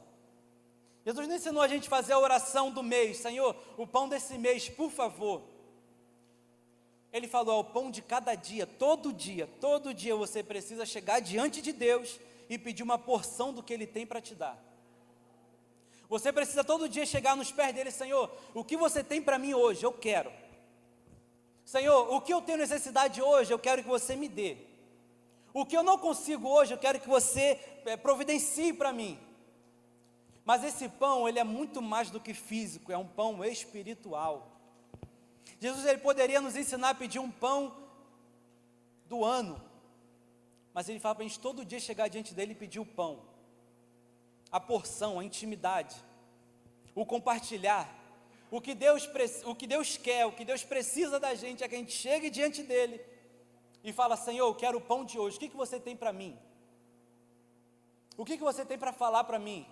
Jesus 1.07 1.25
não 1.25 1.37
ensinou 1.37 1.61
a 1.61 1.69
gente 1.69 1.87
a 1.87 1.89
fazer 1.89 2.11
a 2.11 2.19
oração 2.19 2.69
do 2.69 2.83
mês, 2.83 3.19
Senhor, 3.19 3.55
o 3.77 3.87
pão 3.87 4.09
desse 4.09 4.37
mês, 4.37 4.67
por 4.67 4.91
favor. 4.91 5.41
Ele 7.13 7.29
falou: 7.29 7.55
é 7.55 7.59
o 7.61 7.63
pão 7.63 7.89
de 7.89 8.01
cada 8.01 8.35
dia, 8.35 8.67
todo 8.67 9.13
dia, 9.13 9.47
todo 9.61 9.93
dia 9.93 10.13
você 10.17 10.43
precisa 10.43 10.85
chegar 10.85 11.21
diante 11.21 11.61
de 11.61 11.71
Deus 11.71 12.19
e 12.49 12.57
pedir 12.57 12.83
uma 12.83 12.97
porção 12.97 13.53
do 13.53 13.63
que 13.63 13.73
Ele 13.73 13.87
tem 13.87 14.05
para 14.05 14.19
te 14.19 14.35
dar. 14.35 14.61
Você 16.09 16.33
precisa 16.33 16.61
todo 16.61 16.89
dia 16.89 17.05
chegar 17.05 17.37
nos 17.37 17.53
pés 17.53 17.73
dele, 17.73 17.89
Senhor, 17.89 18.29
o 18.53 18.61
que 18.61 18.75
você 18.75 19.01
tem 19.01 19.21
para 19.21 19.39
mim 19.39 19.53
hoje? 19.53 19.85
Eu 19.85 19.93
quero. 19.93 20.29
Senhor, 21.63 22.13
o 22.13 22.19
que 22.19 22.33
eu 22.33 22.41
tenho 22.41 22.57
necessidade 22.57 23.21
hoje, 23.21 23.53
eu 23.53 23.59
quero 23.59 23.81
que 23.81 23.87
você 23.87 24.13
me 24.13 24.27
dê. 24.27 24.57
O 25.53 25.65
que 25.65 25.77
eu 25.77 25.83
não 25.83 25.97
consigo 25.97 26.49
hoje, 26.49 26.73
eu 26.73 26.77
quero 26.77 26.99
que 26.99 27.07
você 27.07 27.57
é, 27.85 27.95
providencie 27.95 28.73
para 28.73 28.91
mim. 28.91 29.17
Mas 30.47 30.63
esse 30.63 30.87
pão, 30.87 31.27
ele 31.27 31.39
é 31.39 31.43
muito 31.43 31.81
mais 31.81 32.09
do 32.09 32.21
que 32.21 32.33
físico, 32.33 32.89
é 32.89 32.97
um 32.97 33.05
pão 33.05 33.43
espiritual. 33.43 34.49
Jesus 35.59 35.85
ele 35.85 35.97
poderia 35.97 36.39
nos 36.39 36.55
ensinar 36.55 36.91
a 36.91 36.95
pedir 36.95 37.19
um 37.19 37.29
pão 37.29 37.75
do 39.07 39.25
ano, 39.25 39.61
mas 40.73 40.87
ele 40.87 41.01
fala 41.01 41.15
para 41.15 41.25
a 41.25 41.27
gente 41.27 41.41
todo 41.41 41.65
dia 41.65 41.81
chegar 41.81 42.07
diante 42.07 42.33
dele 42.33 42.53
e 42.53 42.55
pedir 42.55 42.79
o 42.79 42.85
pão, 42.85 43.25
a 44.49 44.57
porção, 44.57 45.19
a 45.19 45.25
intimidade, 45.25 45.97
o 46.95 47.05
compartilhar. 47.05 47.93
O 48.49 48.61
que, 48.61 48.73
Deus, 48.73 49.05
o 49.43 49.53
que 49.53 49.67
Deus 49.67 49.97
quer, 49.97 50.25
o 50.25 50.31
que 50.31 50.45
Deus 50.45 50.63
precisa 50.63 51.19
da 51.19 51.35
gente 51.35 51.61
é 51.61 51.67
que 51.67 51.75
a 51.75 51.77
gente 51.77 51.91
chegue 51.91 52.29
diante 52.29 52.63
dele 52.63 53.01
e 53.83 53.91
fala: 53.91 54.15
Senhor, 54.15 54.47
eu 54.47 54.55
quero 54.55 54.77
o 54.77 54.81
pão 54.81 55.03
de 55.03 55.19
hoje, 55.19 55.35
o 55.35 55.39
que, 55.41 55.49
que 55.49 55.57
você 55.57 55.77
tem 55.77 55.97
para 55.97 56.13
mim? 56.13 56.39
O 58.15 58.23
que, 58.23 58.37
que 58.37 58.43
você 58.43 58.63
tem 58.63 58.77
para 58.77 58.93
falar 58.93 59.25
para 59.25 59.37
mim? 59.37 59.67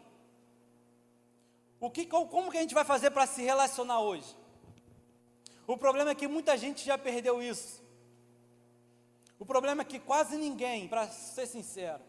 O 1.80 1.90
que, 1.90 2.06
como 2.06 2.52
que 2.52 2.58
a 2.58 2.62
gente 2.62 2.74
vai 2.74 2.86
fazer 2.86 3.12
para 3.12 3.28
se 3.28 3.42
relacionar 3.44 4.00
hoje? 4.00 4.36
O 5.68 5.78
problema 5.78 6.12
é 6.12 6.16
que 6.16 6.28
muita 6.28 6.58
gente 6.58 6.86
já 6.86 6.98
perdeu 6.98 7.42
isso. 7.42 7.84
O 9.38 9.46
problema 9.46 9.82
é 9.82 9.86
que 9.86 10.00
quase 10.00 10.38
ninguém, 10.38 10.88
para 10.88 11.08
ser 11.10 11.48
sincero, 11.48 12.02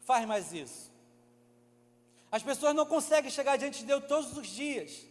faz 0.00 0.26
mais 0.26 0.52
isso. 0.52 0.90
As 2.32 2.42
pessoas 2.42 2.74
não 2.74 2.86
conseguem 2.86 3.30
chegar 3.30 3.56
diante 3.56 3.80
de 3.80 3.86
Deus 3.86 4.04
todos 4.06 4.36
os 4.36 4.46
dias. 4.46 5.06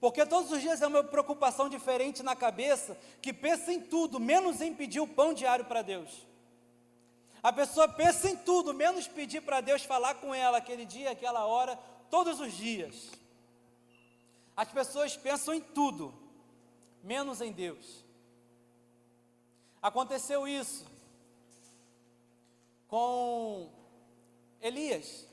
Porque 0.00 0.24
todos 0.26 0.50
os 0.52 0.60
dias 0.60 0.82
é 0.82 0.86
uma 0.86 1.02
preocupação 1.02 1.68
diferente 1.68 2.22
na 2.22 2.36
cabeça, 2.36 2.96
que 3.22 3.32
pensa 3.32 3.72
em 3.72 3.80
tudo, 3.80 4.20
menos 4.20 4.60
em 4.60 4.74
pedir 4.74 5.00
o 5.00 5.06
pão 5.06 5.32
diário 5.32 5.64
para 5.64 5.82
Deus. 5.82 6.26
A 7.42 7.52
pessoa 7.52 7.88
pensa 7.88 8.28
em 8.28 8.36
tudo, 8.36 8.74
menos 8.74 9.08
pedir 9.08 9.40
para 9.40 9.60
Deus 9.60 9.82
falar 9.82 10.14
com 10.14 10.34
ela 10.34 10.58
aquele 10.58 10.84
dia, 10.84 11.10
aquela 11.10 11.46
hora, 11.46 11.78
todos 12.10 12.40
os 12.40 12.52
dias. 12.52 13.10
As 14.56 14.70
pessoas 14.70 15.16
pensam 15.16 15.54
em 15.54 15.60
tudo, 15.60 16.14
menos 17.02 17.40
em 17.40 17.52
Deus. 17.52 18.04
Aconteceu 19.82 20.46
isso 20.46 20.86
com 22.88 23.68
Elias. 24.60 25.26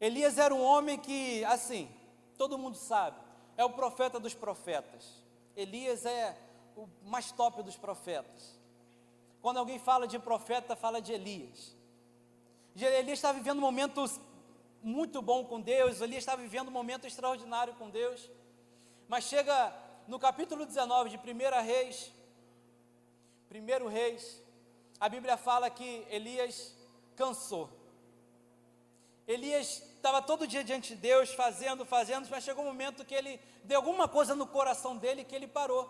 Elias 0.00 0.38
era 0.38 0.54
um 0.54 0.62
homem 0.62 0.98
que, 0.98 1.44
assim, 1.44 1.88
todo 2.36 2.58
mundo 2.58 2.76
sabe, 2.76 3.16
é 3.56 3.64
o 3.64 3.70
profeta 3.70 4.18
dos 4.18 4.34
profetas. 4.34 5.22
Elias 5.54 6.04
é 6.04 6.36
o 6.76 6.88
mais 7.04 7.30
top 7.30 7.62
dos 7.62 7.76
profetas. 7.76 8.58
Quando 9.40 9.58
alguém 9.58 9.78
fala 9.78 10.06
de 10.06 10.18
profeta, 10.18 10.74
fala 10.74 11.00
de 11.00 11.12
Elias. 11.12 11.76
Elias 12.76 13.18
está 13.18 13.32
vivendo 13.32 13.60
momentos 13.60 14.18
muito 14.82 15.20
bom 15.20 15.44
com 15.44 15.60
Deus, 15.60 16.00
Elias 16.00 16.22
está 16.22 16.34
vivendo 16.34 16.68
um 16.68 16.72
momento 16.72 17.06
extraordinário 17.06 17.74
com 17.74 17.90
Deus. 17.90 18.30
Mas 19.08 19.24
chega 19.24 19.74
no 20.06 20.18
capítulo 20.18 20.64
19 20.64 21.10
de 21.10 21.16
1 21.16 21.20
Reis, 21.62 22.12
1 23.50 23.88
Reis, 23.88 24.42
a 24.98 25.08
Bíblia 25.08 25.36
fala 25.36 25.68
que 25.70 26.06
Elias 26.10 26.74
cansou. 27.16 27.68
Elias 29.26 29.82
estava 29.96 30.20
todo 30.22 30.46
dia 30.46 30.64
diante 30.64 30.94
de 30.94 31.00
Deus, 31.00 31.32
fazendo, 31.32 31.84
fazendo, 31.84 32.28
mas 32.30 32.42
chegou 32.44 32.64
um 32.64 32.68
momento 32.68 33.04
que 33.04 33.14
ele 33.14 33.40
deu 33.64 33.78
alguma 33.78 34.08
coisa 34.08 34.34
no 34.34 34.46
coração 34.46 34.96
dele 34.96 35.24
que 35.24 35.34
ele 35.34 35.46
parou. 35.46 35.84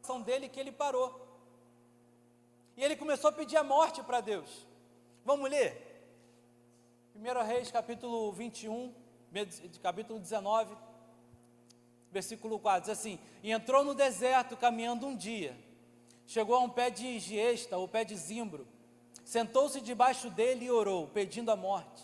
Coração 0.00 0.20
dele 0.20 0.48
que 0.48 0.60
ele 0.60 0.70
parou. 0.70 1.20
E 2.76 2.84
ele 2.84 2.96
começou 2.96 3.30
a 3.30 3.32
pedir 3.32 3.56
a 3.56 3.64
morte 3.64 4.02
para 4.02 4.20
Deus. 4.20 4.48
Vamos 5.24 5.48
ler? 5.50 5.83
1 7.16 7.46
Reis, 7.46 7.70
capítulo 7.70 8.32
21, 8.32 8.92
capítulo 9.80 10.18
19, 10.18 10.74
versículo 12.10 12.58
4, 12.58 12.80
diz 12.80 12.90
assim: 12.90 13.20
E 13.40 13.52
entrou 13.52 13.84
no 13.84 13.94
deserto 13.94 14.56
caminhando 14.56 15.06
um 15.06 15.14
dia, 15.16 15.56
chegou 16.26 16.56
a 16.56 16.60
um 16.60 16.68
pé 16.68 16.90
de 16.90 17.20
giesta, 17.20 17.76
ou 17.76 17.86
pé 17.86 18.04
de 18.04 18.16
zimbro, 18.16 18.66
sentou-se 19.24 19.80
debaixo 19.80 20.28
dele 20.28 20.64
e 20.64 20.70
orou, 20.72 21.06
pedindo 21.06 21.52
a 21.52 21.56
morte. 21.56 22.02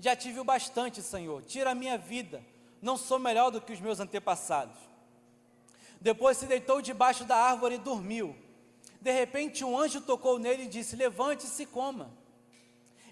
Já 0.00 0.16
tive 0.16 0.40
o 0.40 0.44
bastante, 0.44 1.02
Senhor, 1.02 1.40
tira 1.44 1.70
a 1.70 1.74
minha 1.74 1.96
vida, 1.96 2.44
não 2.82 2.96
sou 2.96 3.20
melhor 3.20 3.50
do 3.50 3.60
que 3.60 3.72
os 3.72 3.80
meus 3.80 4.00
antepassados. 4.00 4.76
Depois 6.00 6.36
se 6.36 6.46
deitou 6.46 6.82
debaixo 6.82 7.24
da 7.24 7.36
árvore 7.36 7.76
e 7.76 7.78
dormiu. 7.78 8.34
De 9.00 9.12
repente, 9.12 9.64
um 9.64 9.78
anjo 9.78 10.00
tocou 10.00 10.36
nele 10.36 10.64
e 10.64 10.68
disse: 10.68 10.96
Levante-se 10.96 11.62
e 11.62 11.66
coma. 11.66 12.10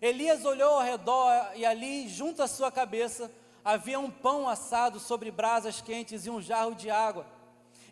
Elias 0.00 0.44
olhou 0.44 0.74
ao 0.74 0.82
redor 0.82 1.30
e 1.54 1.64
ali, 1.64 2.08
junto 2.08 2.42
à 2.42 2.46
sua 2.46 2.70
cabeça, 2.70 3.30
havia 3.64 3.98
um 3.98 4.10
pão 4.10 4.48
assado 4.48 5.00
sobre 5.00 5.30
brasas 5.30 5.80
quentes 5.80 6.26
e 6.26 6.30
um 6.30 6.40
jarro 6.40 6.74
de 6.74 6.90
água. 6.90 7.26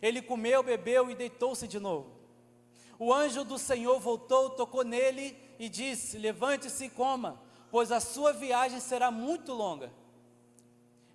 Ele 0.01 0.21
comeu, 0.21 0.61
bebeu 0.61 1.09
e 1.09 1.15
deitou-se 1.15 1.67
de 1.67 1.79
novo. 1.79 2.15
O 2.97 3.13
anjo 3.13 3.43
do 3.43 3.57
Senhor 3.57 3.99
voltou, 3.99 4.51
tocou 4.51 4.83
nele 4.83 5.37
e 5.59 5.67
disse: 5.67 6.17
Levante-se 6.17 6.85
e 6.85 6.89
coma, 6.89 7.41
pois 7.71 7.91
a 7.91 7.99
sua 7.99 8.31
viagem 8.31 8.79
será 8.79 9.11
muito 9.11 9.51
longa. 9.51 9.91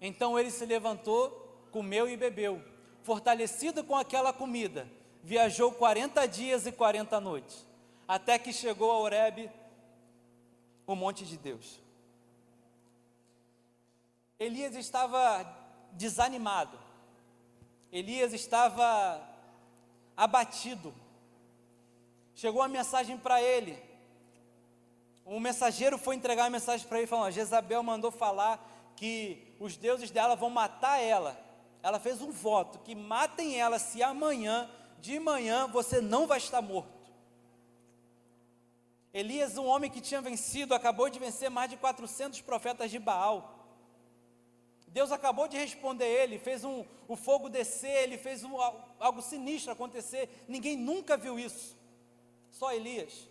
Então 0.00 0.38
ele 0.38 0.50
se 0.50 0.66
levantou, 0.66 1.66
comeu 1.70 2.08
e 2.08 2.16
bebeu. 2.16 2.62
Fortalecido 3.02 3.82
com 3.82 3.96
aquela 3.96 4.32
comida, 4.32 4.86
viajou 5.22 5.72
40 5.72 6.26
dias 6.26 6.66
e 6.66 6.72
40 6.72 7.18
noites, 7.20 7.66
até 8.06 8.38
que 8.38 8.52
chegou 8.52 8.90
a 8.90 8.98
Horebe, 8.98 9.50
o 10.92 10.96
monte 10.96 11.24
de 11.24 11.36
Deus. 11.36 11.80
Elias 14.38 14.74
estava 14.74 15.46
desanimado, 15.92 16.78
Elias 17.92 18.32
estava 18.32 19.20
abatido. 20.16 20.94
Chegou 22.34 22.62
a 22.62 22.68
mensagem 22.68 23.18
para 23.18 23.42
ele. 23.42 23.78
Um 25.26 25.38
mensageiro 25.38 25.98
foi 25.98 26.16
entregar 26.16 26.46
a 26.46 26.50
mensagem 26.50 26.86
para 26.86 26.98
ele, 26.98 27.06
falando: 27.06 27.32
Jezabel 27.32 27.82
mandou 27.82 28.10
falar 28.10 28.66
que 28.96 29.54
os 29.58 29.76
deuses 29.76 30.10
dela 30.10 30.36
vão 30.36 30.50
matar 30.50 30.98
ela. 30.98 31.38
Ela 31.82 31.98
fez 31.98 32.20
um 32.20 32.30
voto 32.30 32.78
que 32.80 32.94
matem 32.94 33.58
ela 33.58 33.78
se 33.78 34.02
amanhã, 34.02 34.70
de 35.00 35.18
manhã, 35.18 35.66
você 35.66 36.00
não 36.00 36.26
vai 36.26 36.38
estar 36.38 36.60
morto. 36.60 36.99
Elias, 39.12 39.58
um 39.58 39.66
homem 39.66 39.90
que 39.90 40.00
tinha 40.00 40.20
vencido, 40.20 40.74
acabou 40.74 41.08
de 41.08 41.18
vencer 41.18 41.50
mais 41.50 41.68
de 41.68 41.76
400 41.76 42.40
profetas 42.42 42.90
de 42.90 42.98
Baal. 42.98 43.58
Deus 44.86 45.12
acabou 45.12 45.46
de 45.46 45.56
responder 45.56 46.04
ele, 46.04 46.38
fez 46.38 46.64
um, 46.64 46.84
o 47.06 47.16
fogo 47.16 47.48
descer, 47.48 48.02
ele 48.04 48.18
fez 48.18 48.42
um, 48.42 48.56
algo 48.98 49.22
sinistro 49.22 49.72
acontecer. 49.72 50.28
Ninguém 50.48 50.76
nunca 50.76 51.16
viu 51.16 51.38
isso. 51.38 51.76
Só 52.50 52.72
Elias 52.72 53.28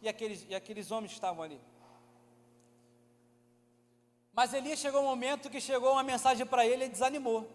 e 0.00 0.08
aqueles, 0.08 0.46
e 0.48 0.54
aqueles 0.54 0.90
homens 0.90 1.10
que 1.10 1.16
estavam 1.16 1.42
ali. 1.42 1.60
Mas 4.32 4.52
Elias 4.52 4.78
chegou 4.78 5.00
um 5.00 5.06
momento 5.06 5.48
que 5.48 5.60
chegou 5.60 5.92
uma 5.92 6.02
mensagem 6.02 6.44
para 6.44 6.66
ele 6.66 6.84
e 6.84 6.88
desanimou. 6.88 7.48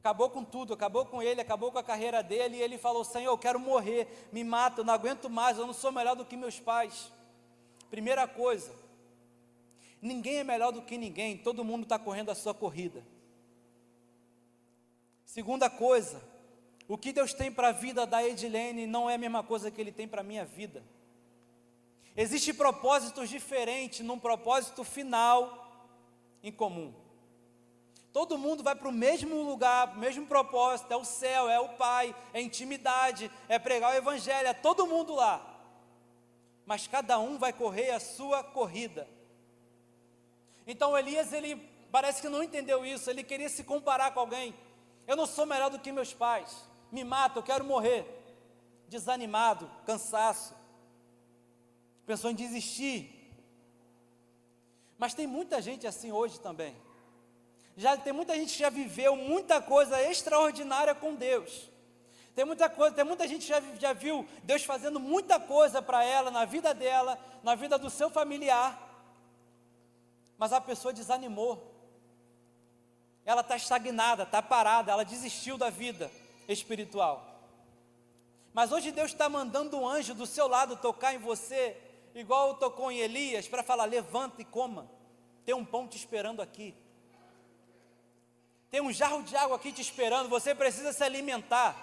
Acabou 0.00 0.30
com 0.30 0.42
tudo, 0.42 0.72
acabou 0.72 1.04
com 1.04 1.22
ele, 1.22 1.42
acabou 1.42 1.70
com 1.70 1.78
a 1.78 1.82
carreira 1.82 2.22
dele, 2.22 2.56
e 2.56 2.62
ele 2.62 2.78
falou: 2.78 3.04
Senhor, 3.04 3.30
eu 3.30 3.38
quero 3.38 3.60
morrer, 3.60 4.28
me 4.32 4.42
mata, 4.42 4.80
eu 4.80 4.84
não 4.84 4.94
aguento 4.94 5.28
mais, 5.28 5.58
eu 5.58 5.66
não 5.66 5.74
sou 5.74 5.92
melhor 5.92 6.16
do 6.16 6.24
que 6.24 6.38
meus 6.38 6.58
pais. 6.58 7.12
Primeira 7.90 8.26
coisa, 8.26 8.72
ninguém 10.00 10.38
é 10.38 10.44
melhor 10.44 10.72
do 10.72 10.80
que 10.80 10.96
ninguém, 10.96 11.36
todo 11.36 11.62
mundo 11.62 11.82
está 11.82 11.98
correndo 11.98 12.30
a 12.30 12.34
sua 12.34 12.54
corrida. 12.54 13.04
Segunda 15.26 15.68
coisa, 15.68 16.22
o 16.88 16.96
que 16.96 17.12
Deus 17.12 17.34
tem 17.34 17.52
para 17.52 17.68
a 17.68 17.72
vida 17.72 18.06
da 18.06 18.26
Edilene 18.26 18.86
não 18.86 19.08
é 19.08 19.16
a 19.16 19.18
mesma 19.18 19.42
coisa 19.42 19.70
que 19.70 19.80
Ele 19.80 19.92
tem 19.92 20.08
para 20.08 20.22
a 20.22 20.24
minha 20.24 20.46
vida. 20.46 20.82
Existem 22.16 22.54
propósitos 22.54 23.28
diferentes 23.28 24.00
num 24.00 24.18
propósito 24.18 24.82
final 24.82 25.70
em 26.42 26.50
comum. 26.50 26.92
Todo 28.12 28.38
mundo 28.38 28.62
vai 28.62 28.74
para 28.74 28.88
o 28.88 28.92
mesmo 28.92 29.42
lugar, 29.42 29.94
o 29.94 29.98
mesmo 29.98 30.26
propósito, 30.26 30.92
é 30.92 30.96
o 30.96 31.04
céu, 31.04 31.48
é 31.48 31.60
o 31.60 31.68
Pai, 31.70 32.14
é 32.32 32.40
intimidade, 32.40 33.30
é 33.48 33.58
pregar 33.58 33.92
o 33.92 33.96
Evangelho, 33.96 34.48
é 34.48 34.54
todo 34.54 34.86
mundo 34.86 35.14
lá. 35.14 35.46
Mas 36.66 36.88
cada 36.88 37.18
um 37.20 37.38
vai 37.38 37.52
correr 37.52 37.90
a 37.90 38.00
sua 38.00 38.42
corrida. 38.42 39.08
Então 40.66 40.98
Elias, 40.98 41.32
ele 41.32 41.56
parece 41.92 42.20
que 42.20 42.28
não 42.28 42.42
entendeu 42.42 42.84
isso, 42.84 43.08
ele 43.08 43.22
queria 43.22 43.48
se 43.48 43.62
comparar 43.62 44.12
com 44.12 44.20
alguém. 44.20 44.54
Eu 45.06 45.14
não 45.14 45.26
sou 45.26 45.46
melhor 45.46 45.70
do 45.70 45.78
que 45.78 45.92
meus 45.92 46.12
pais, 46.12 46.64
me 46.90 47.04
mata, 47.04 47.38
eu 47.38 47.44
quero 47.44 47.64
morrer. 47.64 48.16
Desanimado, 48.88 49.70
cansaço, 49.86 50.52
pensou 52.04 52.28
em 52.28 52.34
desistir. 52.34 53.16
Mas 54.98 55.14
tem 55.14 55.28
muita 55.28 55.62
gente 55.62 55.86
assim 55.86 56.10
hoje 56.10 56.40
também 56.40 56.89
já 57.76 57.96
tem 57.96 58.12
muita 58.12 58.34
gente 58.34 58.52
que 58.52 58.58
já 58.58 58.70
viveu 58.70 59.16
muita 59.16 59.60
coisa 59.60 60.02
extraordinária 60.02 60.94
com 60.94 61.14
Deus. 61.14 61.70
Tem 62.34 62.44
muita 62.44 62.68
coisa, 62.68 62.94
tem 62.94 63.04
muita 63.04 63.26
gente 63.26 63.42
que 63.42 63.48
já, 63.48 63.60
já 63.78 63.92
viu 63.92 64.26
Deus 64.44 64.64
fazendo 64.64 65.00
muita 65.00 65.40
coisa 65.40 65.82
para 65.82 66.04
ela, 66.04 66.30
na 66.30 66.44
vida 66.44 66.72
dela, 66.72 67.18
na 67.42 67.54
vida 67.54 67.78
do 67.78 67.90
seu 67.90 68.08
familiar. 68.10 68.88
Mas 70.38 70.52
a 70.52 70.60
pessoa 70.60 70.92
desanimou. 70.92 71.70
Ela 73.24 73.42
está 73.42 73.56
estagnada, 73.56 74.22
está 74.22 74.40
parada, 74.40 74.90
ela 74.90 75.04
desistiu 75.04 75.58
da 75.58 75.70
vida 75.70 76.10
espiritual. 76.48 77.26
Mas 78.52 78.72
hoje 78.72 78.90
Deus 78.90 79.12
está 79.12 79.28
mandando 79.28 79.78
um 79.78 79.86
anjo 79.86 80.14
do 80.14 80.26
seu 80.26 80.48
lado 80.48 80.76
tocar 80.76 81.14
em 81.14 81.18
você, 81.18 81.76
igual 82.14 82.54
tocou 82.54 82.90
em 82.90 82.98
Elias, 82.98 83.46
para 83.46 83.62
falar: 83.62 83.84
levanta 83.84 84.40
e 84.40 84.44
coma, 84.44 84.90
tem 85.44 85.54
um 85.54 85.64
pão 85.64 85.86
te 85.86 85.96
esperando 85.96 86.40
aqui. 86.40 86.74
Tem 88.70 88.80
um 88.80 88.92
jarro 88.92 89.22
de 89.22 89.36
água 89.36 89.56
aqui 89.56 89.72
te 89.72 89.82
esperando, 89.82 90.28
você 90.28 90.54
precisa 90.54 90.92
se 90.92 91.02
alimentar. 91.02 91.76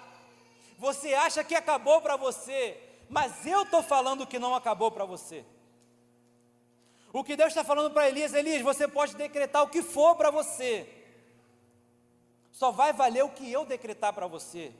Você 0.78 1.12
acha 1.12 1.44
que 1.44 1.54
acabou 1.54 2.00
para 2.00 2.16
você, 2.16 2.80
mas 3.08 3.44
eu 3.44 3.62
estou 3.62 3.82
falando 3.82 4.26
que 4.26 4.38
não 4.38 4.54
acabou 4.54 4.90
para 4.90 5.04
você. 5.04 5.44
O 7.12 7.24
que 7.24 7.36
Deus 7.36 7.48
está 7.48 7.64
falando 7.64 7.92
para 7.92 8.08
Elias, 8.08 8.32
Elias, 8.32 8.62
você 8.62 8.86
pode 8.86 9.16
decretar 9.16 9.62
o 9.62 9.68
que 9.68 9.82
for 9.82 10.14
para 10.14 10.30
você, 10.30 10.88
só 12.52 12.70
vai 12.70 12.92
valer 12.92 13.24
o 13.24 13.30
que 13.30 13.50
eu 13.50 13.64
decretar 13.64 14.12
para 14.12 14.26
você. 14.26 14.72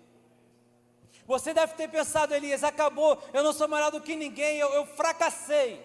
Você 1.27 1.53
deve 1.53 1.75
ter 1.75 1.88
pensado, 1.88 2.35
Elias, 2.35 2.64
acabou, 2.64 3.23
eu 3.33 3.42
não 3.42 3.53
sou 3.53 3.68
melhor 3.68 3.90
do 3.90 4.01
que 4.01 4.16
ninguém, 4.16 4.59
eu, 4.59 4.73
eu 4.73 4.87
fracassei. 4.87 5.85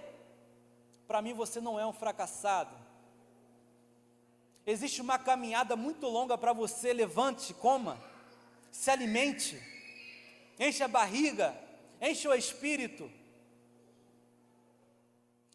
Para 1.06 1.22
mim, 1.22 1.34
você 1.34 1.60
não 1.60 1.80
é 1.80 1.86
um 1.86 1.92
fracassado. 1.92 2.83
Existe 4.66 5.02
uma 5.02 5.20
caminhada 5.20 5.76
muito 5.76 6.08
longa 6.08 6.38
para 6.38 6.54
você. 6.54 6.94
Levante, 6.94 7.54
coma, 7.54 8.00
se 8.72 8.90
alimente, 8.90 9.62
enche 10.60 10.84
a 10.84 10.88
barriga, 10.88 11.56
enche 12.02 12.28
o 12.28 12.34
espírito. 12.34 13.10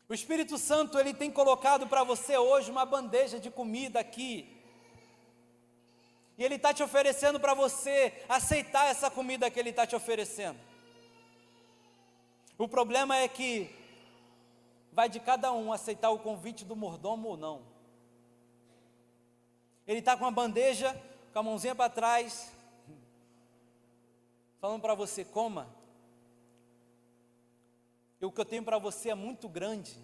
O 0.09 0.15
Espírito 0.15 0.57
Santo 0.57 0.99
ele 0.99 1.13
tem 1.13 1.31
colocado 1.31 1.87
para 1.87 2.03
você 2.03 2.39
hoje 2.39 2.71
uma 2.71 2.87
bandeja 2.87 3.39
de 3.39 3.51
comida 3.51 4.01
aqui. 4.01 4.57
E 6.39 6.43
ele 6.43 6.55
está 6.55 6.73
te 6.73 6.83
oferecendo 6.83 7.39
para 7.39 7.53
você 7.53 8.25
aceitar 8.27 8.87
essa 8.87 9.11
comida 9.11 9.51
que 9.51 9.61
ele 9.61 9.69
está 9.69 9.87
te 9.87 9.95
oferecendo. 9.95 10.59
O 12.57 12.67
problema 12.67 13.17
é 13.17 13.29
que 13.29 13.71
vai 14.93 15.11
de 15.11 15.21
cada 15.21 15.53
um 15.53 15.73
aceitar 15.73 16.09
o 16.11 16.19
convite 16.19 16.65
do 16.65 16.75
mordomo 16.75 17.29
ou 17.29 17.37
não. 17.37 17.78
Ele 19.89 20.01
está 20.01 20.15
com 20.19 20.27
a 20.27 20.31
bandeja, 20.31 20.95
com 21.33 21.39
a 21.39 21.43
mãozinha 21.43 21.75
para 21.75 21.89
trás, 21.89 22.53
falando 24.61 24.83
para 24.83 24.95
você: 24.95 25.25
coma. 25.25 25.75
E 28.21 28.27
o 28.27 28.31
que 28.31 28.39
eu 28.39 28.45
tenho 28.45 28.63
para 28.63 28.77
você 28.77 29.09
é 29.09 29.15
muito 29.15 29.49
grande. 29.49 29.97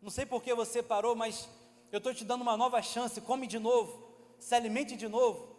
Não 0.00 0.10
sei 0.10 0.24
por 0.24 0.40
que 0.40 0.54
você 0.54 0.80
parou, 0.80 1.16
mas 1.16 1.48
eu 1.90 1.98
estou 1.98 2.14
te 2.14 2.24
dando 2.24 2.42
uma 2.42 2.56
nova 2.56 2.80
chance. 2.80 3.20
Come 3.20 3.48
de 3.48 3.58
novo, 3.58 4.08
se 4.38 4.54
alimente 4.54 4.94
de 4.96 5.08
novo. 5.08 5.56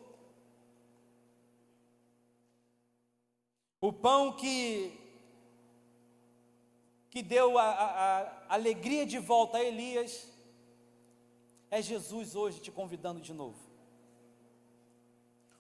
O 3.82 3.92
pão 3.92 4.32
que 4.32 4.96
que 7.10 7.22
deu 7.24 7.58
a, 7.58 7.64
a, 7.64 8.22
a 8.22 8.54
alegria 8.54 9.06
de 9.06 9.18
volta 9.18 9.58
a 9.58 9.64
Elias, 9.64 10.29
é 11.72 11.82
Jesus 11.82 12.36
hoje 12.36 12.60
te 12.60 12.72
convidando 12.72 13.22
de 13.22 13.34
novo. 13.34 13.58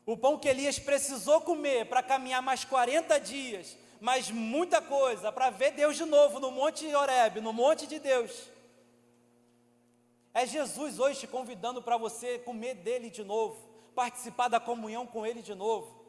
O 0.05 0.17
pão 0.17 0.39
que 0.39 0.47
Elias 0.47 0.79
precisou 0.79 1.41
comer 1.41 1.85
para 1.85 2.01
caminhar 2.01 2.41
mais 2.41 2.65
40 2.65 3.19
dias, 3.19 3.77
mais 4.01 4.31
muita 4.31 4.81
coisa, 4.81 5.31
para 5.31 5.51
ver 5.51 5.71
Deus 5.71 5.95
de 5.95 6.05
novo 6.05 6.39
no 6.39 6.49
Monte 6.49 6.93
Horeb, 6.93 7.39
no 7.41 7.53
Monte 7.53 7.85
de 7.85 7.99
Deus. 7.99 8.49
É 10.33 10.47
Jesus 10.47 10.99
hoje 10.99 11.19
te 11.19 11.27
convidando 11.27 11.81
para 11.81 11.97
você 11.97 12.39
comer 12.39 12.75
dele 12.75 13.09
de 13.09 13.23
novo, 13.23 13.69
participar 13.93 14.47
da 14.47 14.59
comunhão 14.59 15.05
com 15.05 15.25
ele 15.25 15.41
de 15.41 15.53
novo, 15.53 16.03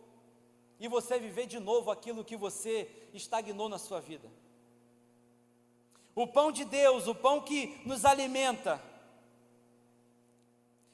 e 0.78 0.88
você 0.88 1.18
viver 1.18 1.46
de 1.46 1.58
novo 1.58 1.90
aquilo 1.90 2.24
que 2.24 2.36
você 2.36 2.88
estagnou 3.12 3.68
na 3.68 3.78
sua 3.78 4.00
vida. 4.00 4.30
O 6.14 6.26
pão 6.26 6.50
de 6.50 6.64
Deus, 6.64 7.06
o 7.06 7.14
pão 7.14 7.40
que 7.42 7.80
nos 7.84 8.04
alimenta, 8.04 8.82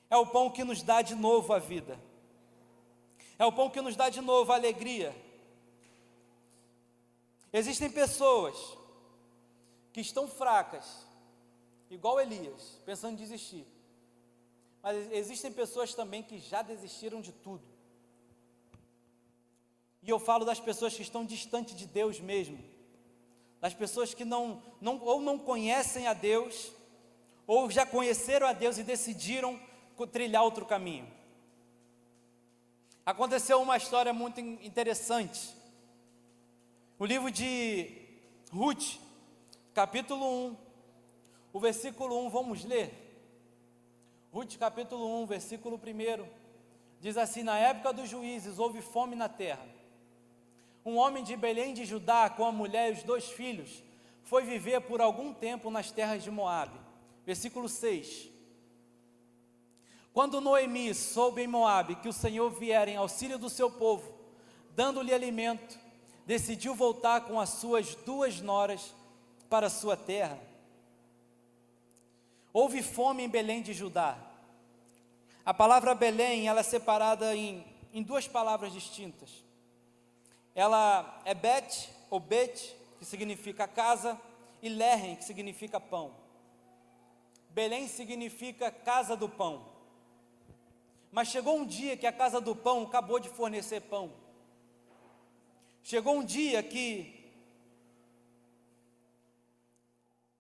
é 0.09 0.17
o 0.17 0.27
pão 0.27 0.51
que 0.51 0.65
nos 0.65 0.83
dá 0.83 1.03
de 1.03 1.15
novo 1.15 1.53
a 1.53 1.59
vida, 1.59 2.01
é 3.39 3.45
o 3.45 3.53
pão 3.53 3.71
que 3.71 3.81
nos 3.81 3.97
dá 3.97 4.09
de 4.09 4.21
novo 4.21 4.53
a 4.53 4.57
alegria. 4.57 5.15
Existem 7.53 7.91
pessoas 7.91 8.57
que 9.93 10.01
estão 10.01 10.29
fracas, 10.29 11.07
igual 11.91 12.21
Elias, 12.21 12.81
pensando 12.85 13.15
em 13.15 13.17
desistir. 13.17 13.67
Mas 14.83 15.11
existem 15.11 15.53
pessoas 15.53 15.95
também 15.95 16.23
que 16.23 16.39
já 16.39 16.63
desistiram 16.63 17.21
de 17.21 17.33
tudo. 17.33 17.65
E 20.03 20.11
eu 20.11 20.21
falo 20.21 20.45
das 20.45 20.61
pessoas 20.61 20.95
que 20.95 21.03
estão 21.03 21.25
distantes 21.25 21.75
de 21.75 21.87
Deus 21.87 22.21
mesmo. 22.21 22.63
Das 23.61 23.75
pessoas 23.75 24.15
que 24.15 24.25
não, 24.25 24.63
não, 24.81 25.03
ou 25.03 25.21
não 25.21 25.39
conhecem 25.39 26.07
a 26.07 26.13
Deus, 26.13 26.71
ou 27.47 27.69
já 27.71 27.85
conheceram 27.85 28.47
a 28.47 28.53
Deus 28.53 28.79
e 28.79 28.85
decidiram 28.85 29.59
trilhar 30.05 30.43
outro 30.43 30.67
caminho. 30.67 31.07
Aconteceu 33.07 33.63
uma 33.63 33.77
história 33.77 34.13
muito 34.13 34.41
interessante. 34.41 35.55
O 36.99 37.05
livro 37.05 37.31
de 37.31 37.89
Ruth, 38.51 38.97
capítulo 39.73 40.49
1, 40.49 40.57
o 41.53 41.61
versículo 41.61 42.27
1, 42.27 42.31
vamos 42.31 42.65
ler? 42.65 42.91
Ruth 44.33 44.57
capítulo 44.57 45.23
1, 45.23 45.27
versículo 45.27 45.77
1, 45.77 46.27
diz 47.01 47.17
assim: 47.17 47.45
Na 47.45 47.57
época 47.57 47.93
dos 47.93 48.09
juízes 48.09 48.59
houve 48.59 48.83
fome 48.83 49.15
na 49.15 49.29
terra. 49.29 49.65
Um 50.85 50.97
homem 50.97 51.23
de 51.23 51.37
Belém 51.37 51.75
de 51.75 51.85
Judá, 51.85 52.29
com 52.29 52.45
a 52.45 52.51
mulher 52.51 52.91
e 52.91 52.93
os 52.95 53.03
dois 53.03 53.31
filhos, 53.31 53.83
foi 54.25 54.43
viver 54.43 54.81
por 54.81 55.01
algum 55.01 55.33
tempo 55.33 55.71
nas 55.71 55.91
terras 55.93 56.25
de 56.25 56.31
Moabe. 56.31 56.79
Versículo 57.25 57.69
6. 57.69 58.36
Quando 60.17 60.41
Noemi 60.41 60.95
soube 60.95 61.43
em 61.43 61.47
Moabe 61.47 61.97
que 61.97 62.09
o 62.09 62.13
Senhor 62.13 62.49
viera 62.49 62.91
em 62.91 62.97
auxílio 62.97 63.39
do 63.39 63.51
seu 63.51 63.71
povo, 63.71 64.15
dando-lhe 64.71 65.13
alimento, 65.13 65.79
decidiu 66.25 66.75
voltar 66.75 67.27
com 67.27 67.39
as 67.39 67.51
suas 67.51 67.95
duas 67.97 68.41
noras 68.41 68.95
para 69.51 69.69
sua 69.69 69.95
terra. 69.95 70.41
Houve 72.51 72.83
fome 72.83 73.25
em 73.25 73.29
Belém 73.29 73.61
de 73.61 73.75
Judá. 73.75 74.17
A 75.45 75.53
palavra 75.53 75.95
Belém, 75.95 76.49
ela 76.49 76.61
é 76.61 76.63
separada 76.63 77.37
em, 77.37 77.63
em 77.93 78.03
duas 78.03 78.27
palavras 78.27 78.73
distintas. 78.73 79.45
Ela 80.55 81.21
é 81.27 81.35
Bet, 81.35 81.91
ou 82.09 82.19
Bet, 82.19 82.75
que 82.99 83.05
significa 83.05 83.69
casa, 83.69 84.19
e 84.63 84.71
Lerem, 84.71 85.15
que 85.17 85.25
significa 85.25 85.79
pão. 85.79 86.15
Belém 87.51 87.87
significa 87.87 88.71
casa 88.71 89.15
do 89.15 89.29
pão. 89.29 89.76
Mas 91.11 91.29
chegou 91.29 91.59
um 91.59 91.67
dia 91.67 91.97
que 91.97 92.07
a 92.07 92.13
casa 92.13 92.41
do 92.41 92.55
pão 92.55 92.85
acabou 92.85 93.19
de 93.19 93.29
fornecer 93.29 93.81
pão. 93.81 94.13
Chegou 95.83 96.17
um 96.17 96.25
dia 96.25 96.63
que 96.63 97.17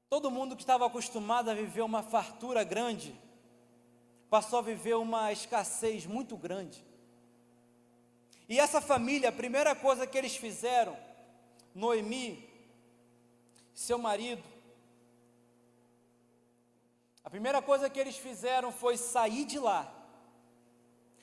Todo 0.08 0.30
mundo 0.30 0.54
que 0.54 0.62
estava 0.62 0.86
acostumado 0.86 1.50
a 1.50 1.54
viver 1.54 1.82
uma 1.82 2.02
fartura 2.02 2.62
grande, 2.62 3.14
passou 4.30 4.60
a 4.60 4.62
viver 4.62 4.94
uma 4.94 5.32
escassez 5.32 6.06
muito 6.06 6.36
grande. 6.36 6.84
E 8.48 8.60
essa 8.60 8.80
família, 8.80 9.30
a 9.30 9.32
primeira 9.32 9.74
coisa 9.74 10.06
que 10.06 10.16
eles 10.16 10.36
fizeram, 10.36 10.96
Noemi, 11.74 12.48
seu 13.74 13.98
marido, 13.98 14.44
a 17.24 17.28
primeira 17.28 17.60
coisa 17.60 17.90
que 17.90 17.98
eles 17.98 18.16
fizeram 18.16 18.70
foi 18.70 18.96
sair 18.96 19.44
de 19.44 19.58
lá. 19.58 19.92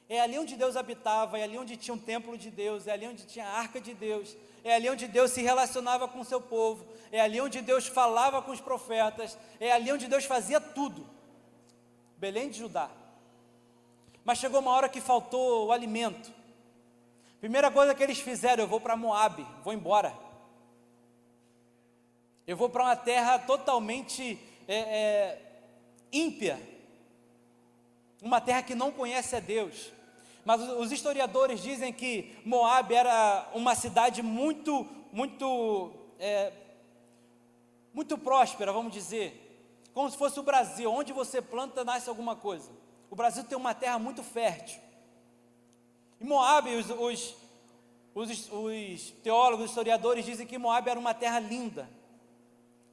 É 0.10 0.20
ali 0.20 0.38
onde 0.38 0.56
Deus 0.56 0.76
habitava, 0.76 1.40
é 1.40 1.44
ali 1.44 1.58
onde 1.58 1.78
tinha 1.78 1.94
um 1.94 2.00
templo 2.00 2.38
de 2.38 2.52
Deus, 2.52 2.88
é 2.88 2.92
ali 2.92 3.08
onde 3.08 3.26
tinha 3.26 3.46
a 3.46 3.58
arca 3.58 3.80
de 3.80 3.94
Deus, 3.94 4.36
é 4.64 4.76
ali 4.76 4.90
onde 4.90 5.08
Deus 5.08 5.32
se 5.32 5.42
relacionava 5.42 6.08
com 6.08 6.20
o 6.20 6.26
seu 6.26 6.42
povo, 6.42 6.86
é 7.12 7.20
ali 7.20 7.40
onde 7.40 7.62
Deus 7.62 7.88
falava 7.88 8.42
com 8.42 8.52
os 8.52 8.62
profetas, 8.62 9.38
é 9.60 9.72
ali 9.72 9.92
onde 9.92 10.08
Deus 10.08 10.26
fazia 10.26 10.60
tudo. 10.60 11.08
Belém 12.18 12.50
de 12.50 12.60
Judá. 12.60 12.90
Mas 14.24 14.38
chegou 14.38 14.60
uma 14.62 14.72
hora 14.72 14.88
que 14.88 15.02
faltou 15.02 15.68
o 15.68 15.72
alimento. 15.72 16.32
Primeira 17.40 17.70
coisa 17.70 17.94
que 17.94 18.02
eles 18.02 18.20
fizeram, 18.20 18.64
eu 18.64 18.68
vou 18.68 18.80
para 18.80 18.96
Moabe, 18.96 19.46
vou 19.64 19.74
embora. 19.74 20.14
Eu 22.48 22.56
vou 22.56 22.70
para 22.70 22.84
uma 22.84 22.96
terra 22.96 23.40
totalmente 23.40 24.40
é, 24.68 24.76
é, 24.76 25.42
ímpia, 26.12 26.60
uma 28.24 28.40
terra 28.40 28.64
que 28.64 28.74
não 28.74 28.92
conhece 28.92 29.36
a 29.36 29.40
Deus. 29.40 29.92
Mas 30.46 30.62
os 30.62 30.92
historiadores 30.92 31.62
dizem 31.62 31.92
que 31.92 32.36
Moab 32.46 32.94
era 32.94 33.50
uma 33.54 33.76
cidade 33.76 34.22
muito, 34.22 34.88
muito, 35.12 35.92
é, 36.18 36.54
muito 37.94 38.18
próspera, 38.18 38.72
vamos 38.72 38.94
dizer, 38.94 39.40
como 39.94 40.10
se 40.10 40.18
fosse 40.18 40.40
o 40.40 40.44
Brasil, 40.44 40.92
onde 40.92 41.12
você 41.12 41.42
planta 41.42 41.84
nasce 41.84 42.10
alguma 42.10 42.36
coisa. 42.36 42.72
O 43.10 43.16
Brasil 43.16 43.44
tem 43.44 43.58
uma 43.58 43.74
terra 43.74 44.00
muito 44.00 44.24
fértil. 44.24 44.82
E 46.20 46.26
Moab, 46.26 46.70
os, 46.76 46.90
os, 46.90 47.36
os, 48.16 48.52
os 48.52 49.12
teólogos, 49.22 49.66
os 49.66 49.72
historiadores 49.72 50.26
dizem 50.26 50.48
que 50.48 50.58
Moab 50.58 50.90
era 50.90 51.00
uma 51.00 51.14
terra 51.14 51.40
linda. 51.40 51.90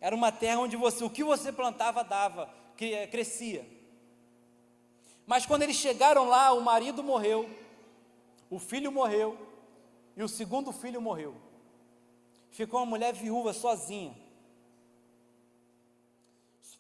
Era 0.01 0.15
uma 0.15 0.33
terra 0.33 0.61
onde 0.61 0.77
você, 0.77 1.05
o 1.05 1.11
que 1.11 1.23
você 1.23 1.53
plantava 1.53 2.03
dava, 2.03 2.53
crescia. 3.11 3.80
Mas 5.27 5.47
quando 5.47 5.63
eles 5.63 5.77
chegaram 5.77 6.29
lá, 6.29 6.53
o 6.53 6.61
marido 6.61 7.03
morreu, 7.03 7.49
o 8.49 8.59
filho 8.59 8.91
morreu 8.91 9.39
e 10.17 10.23
o 10.23 10.29
segundo 10.29 10.73
filho 10.73 11.01
morreu. 11.01 11.35
Ficou 12.51 12.81
uma 12.81 12.87
mulher 12.87 13.15
viúva 13.15 13.53
sozinha. 13.53 14.15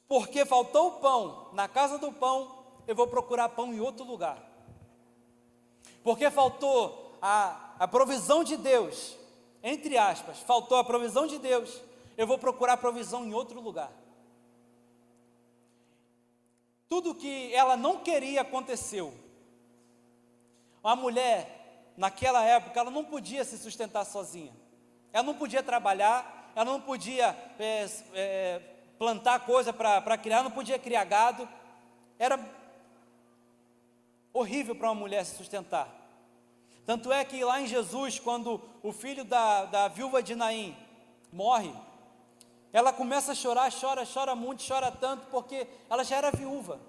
Porque 0.09 0.44
faltou 0.44 0.88
o 0.88 0.92
pão 1.00 1.50
na 1.53 1.68
casa 1.68 1.96
do 1.96 2.12
pão, 2.12 2.64
eu 2.87 2.96
vou 2.96 3.07
procurar 3.07 3.48
pão 3.50 3.72
em 3.72 3.79
outro 3.79 4.05
lugar. 4.05 4.44
Porque 6.03 6.29
faltou 6.31 7.16
a, 7.22 7.74
a 7.79 7.87
provisão 7.87 8.42
de 8.42 8.57
Deus, 8.57 9.16
entre 9.62 9.96
aspas, 9.96 10.40
faltou 10.40 10.79
a 10.79 10.85
provisão 10.85 11.26
de 11.26 11.38
Deus, 11.38 11.81
eu 12.16 12.26
vou 12.26 12.38
procurar 12.38 12.76
provisão 12.79 13.24
em 13.24 13.33
outro 13.33 13.61
lugar. 13.61 13.92
Tudo 16.90 17.14
que 17.14 17.55
ela 17.55 17.76
não 17.76 17.98
queria 18.00 18.40
aconteceu. 18.40 19.14
A 20.83 20.96
mulher, 20.96 21.92
naquela 21.96 22.42
época, 22.42 22.81
ela 22.81 22.90
não 22.90 23.05
podia 23.05 23.44
se 23.44 23.57
sustentar 23.57 24.05
sozinha. 24.05 24.53
Ela 25.12 25.22
não 25.22 25.35
podia 25.35 25.62
trabalhar, 25.62 26.50
ela 26.53 26.64
não 26.64 26.81
podia 26.81 27.29
é, 27.61 27.88
é, 28.12 28.62
plantar 28.98 29.38
coisa 29.46 29.72
para 29.72 30.18
criar, 30.18 30.42
não 30.42 30.50
podia 30.50 30.81
criar 30.81 31.05
gado. 31.05 31.48
Era 32.18 32.40
horrível 34.33 34.74
para 34.74 34.88
uma 34.88 35.00
mulher 35.00 35.24
se 35.24 35.37
sustentar. 35.37 35.88
Tanto 36.85 37.12
é 37.12 37.24
que 37.24 37.44
lá 37.44 37.61
em 37.61 37.68
Jesus, 37.68 38.18
quando 38.18 38.61
o 38.83 38.92
filho 38.92 39.24
da, 39.24 39.64
da 39.66 39.87
viúva 39.87 40.20
de 40.20 40.35
Naim 40.35 40.76
morre, 41.33 41.72
ela 42.73 42.93
começa 42.93 43.33
a 43.33 43.35
chorar, 43.35 43.71
chora, 43.73 44.07
chora 44.07 44.35
muito, 44.35 44.67
chora 44.67 44.91
tanto, 44.91 45.27
porque 45.27 45.67
ela 45.89 46.05
já 46.05 46.17
era 46.17 46.31
viúva. 46.31 46.81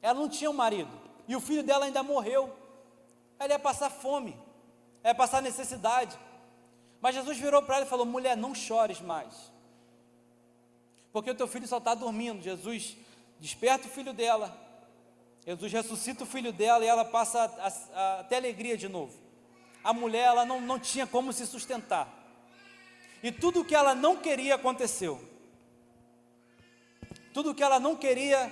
Ela 0.00 0.18
não 0.18 0.28
tinha 0.28 0.50
um 0.50 0.54
marido. 0.54 0.90
E 1.28 1.36
o 1.36 1.40
filho 1.40 1.62
dela 1.62 1.84
ainda 1.84 2.02
morreu. 2.02 2.54
Ela 3.38 3.52
ia 3.52 3.58
passar 3.58 3.90
fome, 3.90 4.36
ia 5.04 5.14
passar 5.14 5.42
necessidade. 5.42 6.18
Mas 7.00 7.14
Jesus 7.14 7.38
virou 7.38 7.62
para 7.62 7.76
ela 7.76 7.86
e 7.86 7.88
falou: 7.88 8.06
mulher, 8.06 8.36
não 8.36 8.54
chores 8.54 9.00
mais. 9.00 9.52
Porque 11.12 11.30
o 11.30 11.34
teu 11.34 11.46
filho 11.46 11.68
só 11.68 11.78
está 11.78 11.94
dormindo. 11.94 12.42
Jesus 12.42 12.96
desperta 13.38 13.86
o 13.86 13.90
filho 13.90 14.12
dela. 14.12 14.56
Jesus 15.44 15.72
ressuscita 15.72 16.22
o 16.24 16.26
filho 16.26 16.52
dela 16.52 16.84
e 16.84 16.88
ela 16.88 17.04
passa 17.04 17.42
a, 17.42 17.66
a, 17.98 18.20
a 18.20 18.24
ter 18.24 18.36
alegria 18.36 18.76
de 18.76 18.88
novo. 18.88 19.12
A 19.84 19.92
mulher, 19.92 20.26
ela 20.26 20.44
não, 20.44 20.60
não 20.60 20.78
tinha 20.78 21.06
como 21.06 21.32
se 21.32 21.46
sustentar. 21.46 22.21
E 23.22 23.30
tudo 23.30 23.60
o 23.60 23.64
que 23.64 23.74
ela 23.74 23.94
não 23.94 24.16
queria 24.16 24.56
aconteceu. 24.56 25.20
Tudo 27.32 27.50
o 27.50 27.54
que 27.54 27.62
ela 27.62 27.78
não 27.78 27.94
queria 27.94 28.50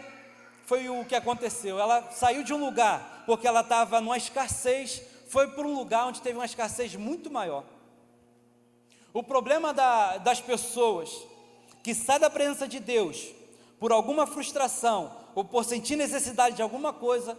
foi 0.65 0.89
o 0.89 1.05
que 1.05 1.15
aconteceu. 1.15 1.79
Ela 1.79 2.11
saiu 2.13 2.45
de 2.45 2.55
um 2.55 2.65
lugar 2.65 3.25
porque 3.27 3.47
ela 3.47 3.61
estava 3.61 4.01
numa 4.01 4.17
escassez, 4.17 5.03
foi 5.29 5.49
para 5.49 5.67
um 5.67 5.75
lugar 5.75 6.07
onde 6.07 6.23
teve 6.23 6.39
uma 6.39 6.45
escassez 6.45 6.95
muito 6.95 7.31
maior. 7.31 7.65
O 9.13 9.23
problema 9.23 9.75
da, 9.75 10.19
das 10.19 10.41
pessoas 10.41 11.11
que 11.83 11.95
saem 11.95 12.21
da 12.21 12.31
presença 12.31 12.69
de 12.69 12.79
Deus 12.79 13.33
por 13.79 13.91
alguma 13.91 14.27
frustração 14.27 15.17
ou 15.35 15.45
por 15.45 15.65
sentir 15.65 15.97
necessidade 15.97 16.57
de 16.57 16.63
alguma 16.63 16.93
coisa, 16.93 17.37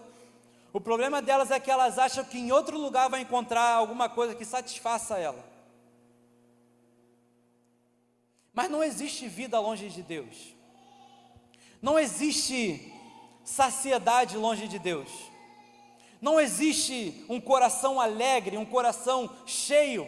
o 0.73 0.81
problema 0.81 1.21
delas 1.21 1.51
é 1.51 1.59
que 1.59 1.71
elas 1.71 1.97
acham 1.97 2.23
que 2.23 2.37
em 2.37 2.51
outro 2.51 2.77
lugar 2.77 3.09
vai 3.09 3.21
encontrar 3.21 3.75
alguma 3.75 4.09
coisa 4.09 4.35
que 4.35 4.45
satisfaça 4.45 5.17
ela. 5.17 5.50
Mas 8.53 8.69
não 8.69 8.83
existe 8.83 9.27
vida 9.27 9.59
longe 9.59 9.89
de 9.89 10.01
Deus. 10.01 10.55
Não 11.81 11.97
existe 11.97 12.93
saciedade 13.43 14.37
longe 14.37 14.67
de 14.67 14.77
Deus. 14.77 15.09
Não 16.21 16.39
existe 16.39 17.25
um 17.27 17.41
coração 17.41 17.99
alegre, 17.99 18.57
um 18.57 18.65
coração 18.65 19.29
cheio 19.45 20.07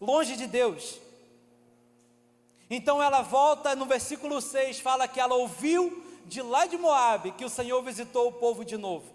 longe 0.00 0.36
de 0.36 0.46
Deus. 0.46 1.00
Então 2.70 3.02
ela 3.02 3.22
volta 3.22 3.74
no 3.74 3.86
versículo 3.86 4.40
6, 4.40 4.80
fala 4.80 5.08
que 5.08 5.20
ela 5.20 5.34
ouviu 5.34 6.02
de 6.26 6.40
lá 6.40 6.66
de 6.66 6.76
Moabe 6.76 7.32
que 7.32 7.44
o 7.44 7.50
Senhor 7.50 7.82
visitou 7.82 8.28
o 8.28 8.32
povo 8.32 8.64
de 8.64 8.76
novo. 8.76 9.12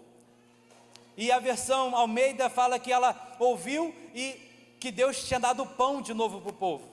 E 1.16 1.30
a 1.32 1.38
versão 1.38 1.94
Almeida 1.96 2.48
fala 2.48 2.78
que 2.78 2.92
ela 2.92 3.36
ouviu 3.38 3.94
e 4.14 4.40
que 4.78 4.90
Deus 4.90 5.24
tinha 5.24 5.40
dado 5.40 5.66
pão 5.66 6.00
de 6.00 6.14
novo 6.14 6.40
para 6.40 6.50
o 6.50 6.54
povo. 6.54 6.89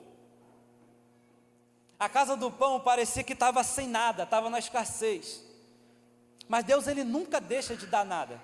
A 1.98 2.08
casa 2.08 2.36
do 2.36 2.50
pão 2.50 2.78
parecia 2.78 3.24
que 3.24 3.32
estava 3.32 3.64
sem 3.64 3.88
nada, 3.88 4.22
estava 4.22 4.48
na 4.48 4.58
escassez. 4.58 5.42
Mas 6.48 6.64
Deus 6.64 6.86
ele 6.86 7.02
nunca 7.02 7.40
deixa 7.40 7.74
de 7.74 7.86
dar 7.86 8.04
nada. 8.04 8.40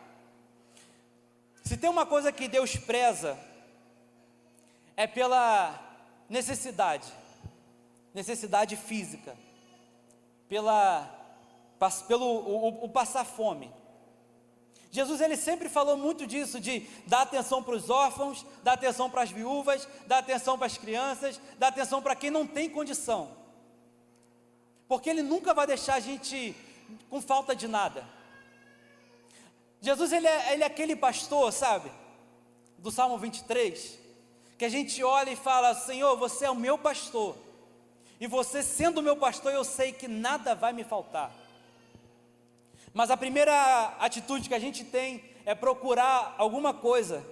Se 1.63 1.77
tem 1.77 1.89
uma 1.89 2.05
coisa 2.05 2.33
que 2.33 2.49
Deus 2.49 2.77
preza 2.77 3.39
é 4.97 5.07
pela 5.07 5.81
necessidade, 6.29 7.11
necessidade 8.13 8.77
física, 8.77 9.37
pela 10.49 11.11
pelo 12.09 12.25
o, 12.25 12.85
o 12.85 12.89
passar 12.89 13.25
fome. 13.25 13.71
Jesus 14.91 15.21
ele 15.21 15.37
sempre 15.37 15.69
falou 15.69 15.97
muito 15.97 16.27
disso 16.27 16.61
de 16.61 16.81
dar 17.07 17.23
atenção 17.23 17.63
para 17.63 17.75
os 17.75 17.91
órfãos, 17.91 18.47
dar 18.63 18.75
atenção 18.75 19.11
para 19.11 19.23
as 19.23 19.31
viúvas, 19.31 19.89
dar 20.07 20.19
atenção 20.19 20.57
para 20.57 20.67
as 20.67 20.79
crianças, 20.79 21.41
dar 21.59 21.69
atenção 21.69 22.01
para 22.01 22.15
quem 22.15 22.31
não 22.31 22.47
tem 22.47 22.71
condição. 22.71 23.44
Porque 24.95 25.11
ele 25.11 25.23
nunca 25.23 25.53
vai 25.53 25.67
deixar 25.67 25.95
a 25.95 26.01
gente 26.01 26.55
com 27.11 27.21
falta 27.21 27.53
de 27.53 27.67
nada. 27.67 28.07
Jesus 29.81 30.13
ele 30.13 30.29
é, 30.29 30.53
ele 30.53 30.63
é 30.63 30.67
aquele 30.67 30.95
pastor, 30.95 31.53
sabe? 31.53 31.91
Do 32.79 32.93
Salmo 32.93 33.19
23, 33.19 33.99
que 34.57 34.65
a 34.65 34.69
gente 34.69 35.03
olha 35.03 35.31
e 35.31 35.35
fala: 35.35 35.75
Senhor, 35.75 36.17
você 36.17 36.45
é 36.45 36.51
o 36.51 36.55
meu 36.55 36.79
pastor. 36.79 37.37
E 38.21 38.29
você 38.29 38.63
sendo 38.63 38.99
o 38.99 39.03
meu 39.03 39.17
pastor, 39.17 39.53
eu 39.53 39.65
sei 39.65 39.91
que 39.91 40.07
nada 40.07 40.55
vai 40.55 40.73
me 40.73 40.85
faltar. 40.85 41.33
Mas 42.93 43.11
a 43.11 43.17
primeira 43.17 43.97
atitude 43.99 44.49
que 44.49 44.55
a 44.55 44.61
gente 44.61 44.85
tem 44.85 45.25
é 45.45 45.57
procurar 45.57 46.37
alguma 46.39 46.73
coisa, 46.73 47.27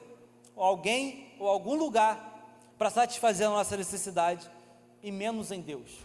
ou 0.56 0.64
alguém, 0.64 1.32
ou 1.38 1.46
algum 1.46 1.76
lugar 1.76 2.44
para 2.76 2.90
satisfazer 2.90 3.46
a 3.46 3.50
nossa 3.50 3.76
necessidade, 3.76 4.50
e 5.00 5.12
menos 5.12 5.52
em 5.52 5.60
Deus. 5.60 6.04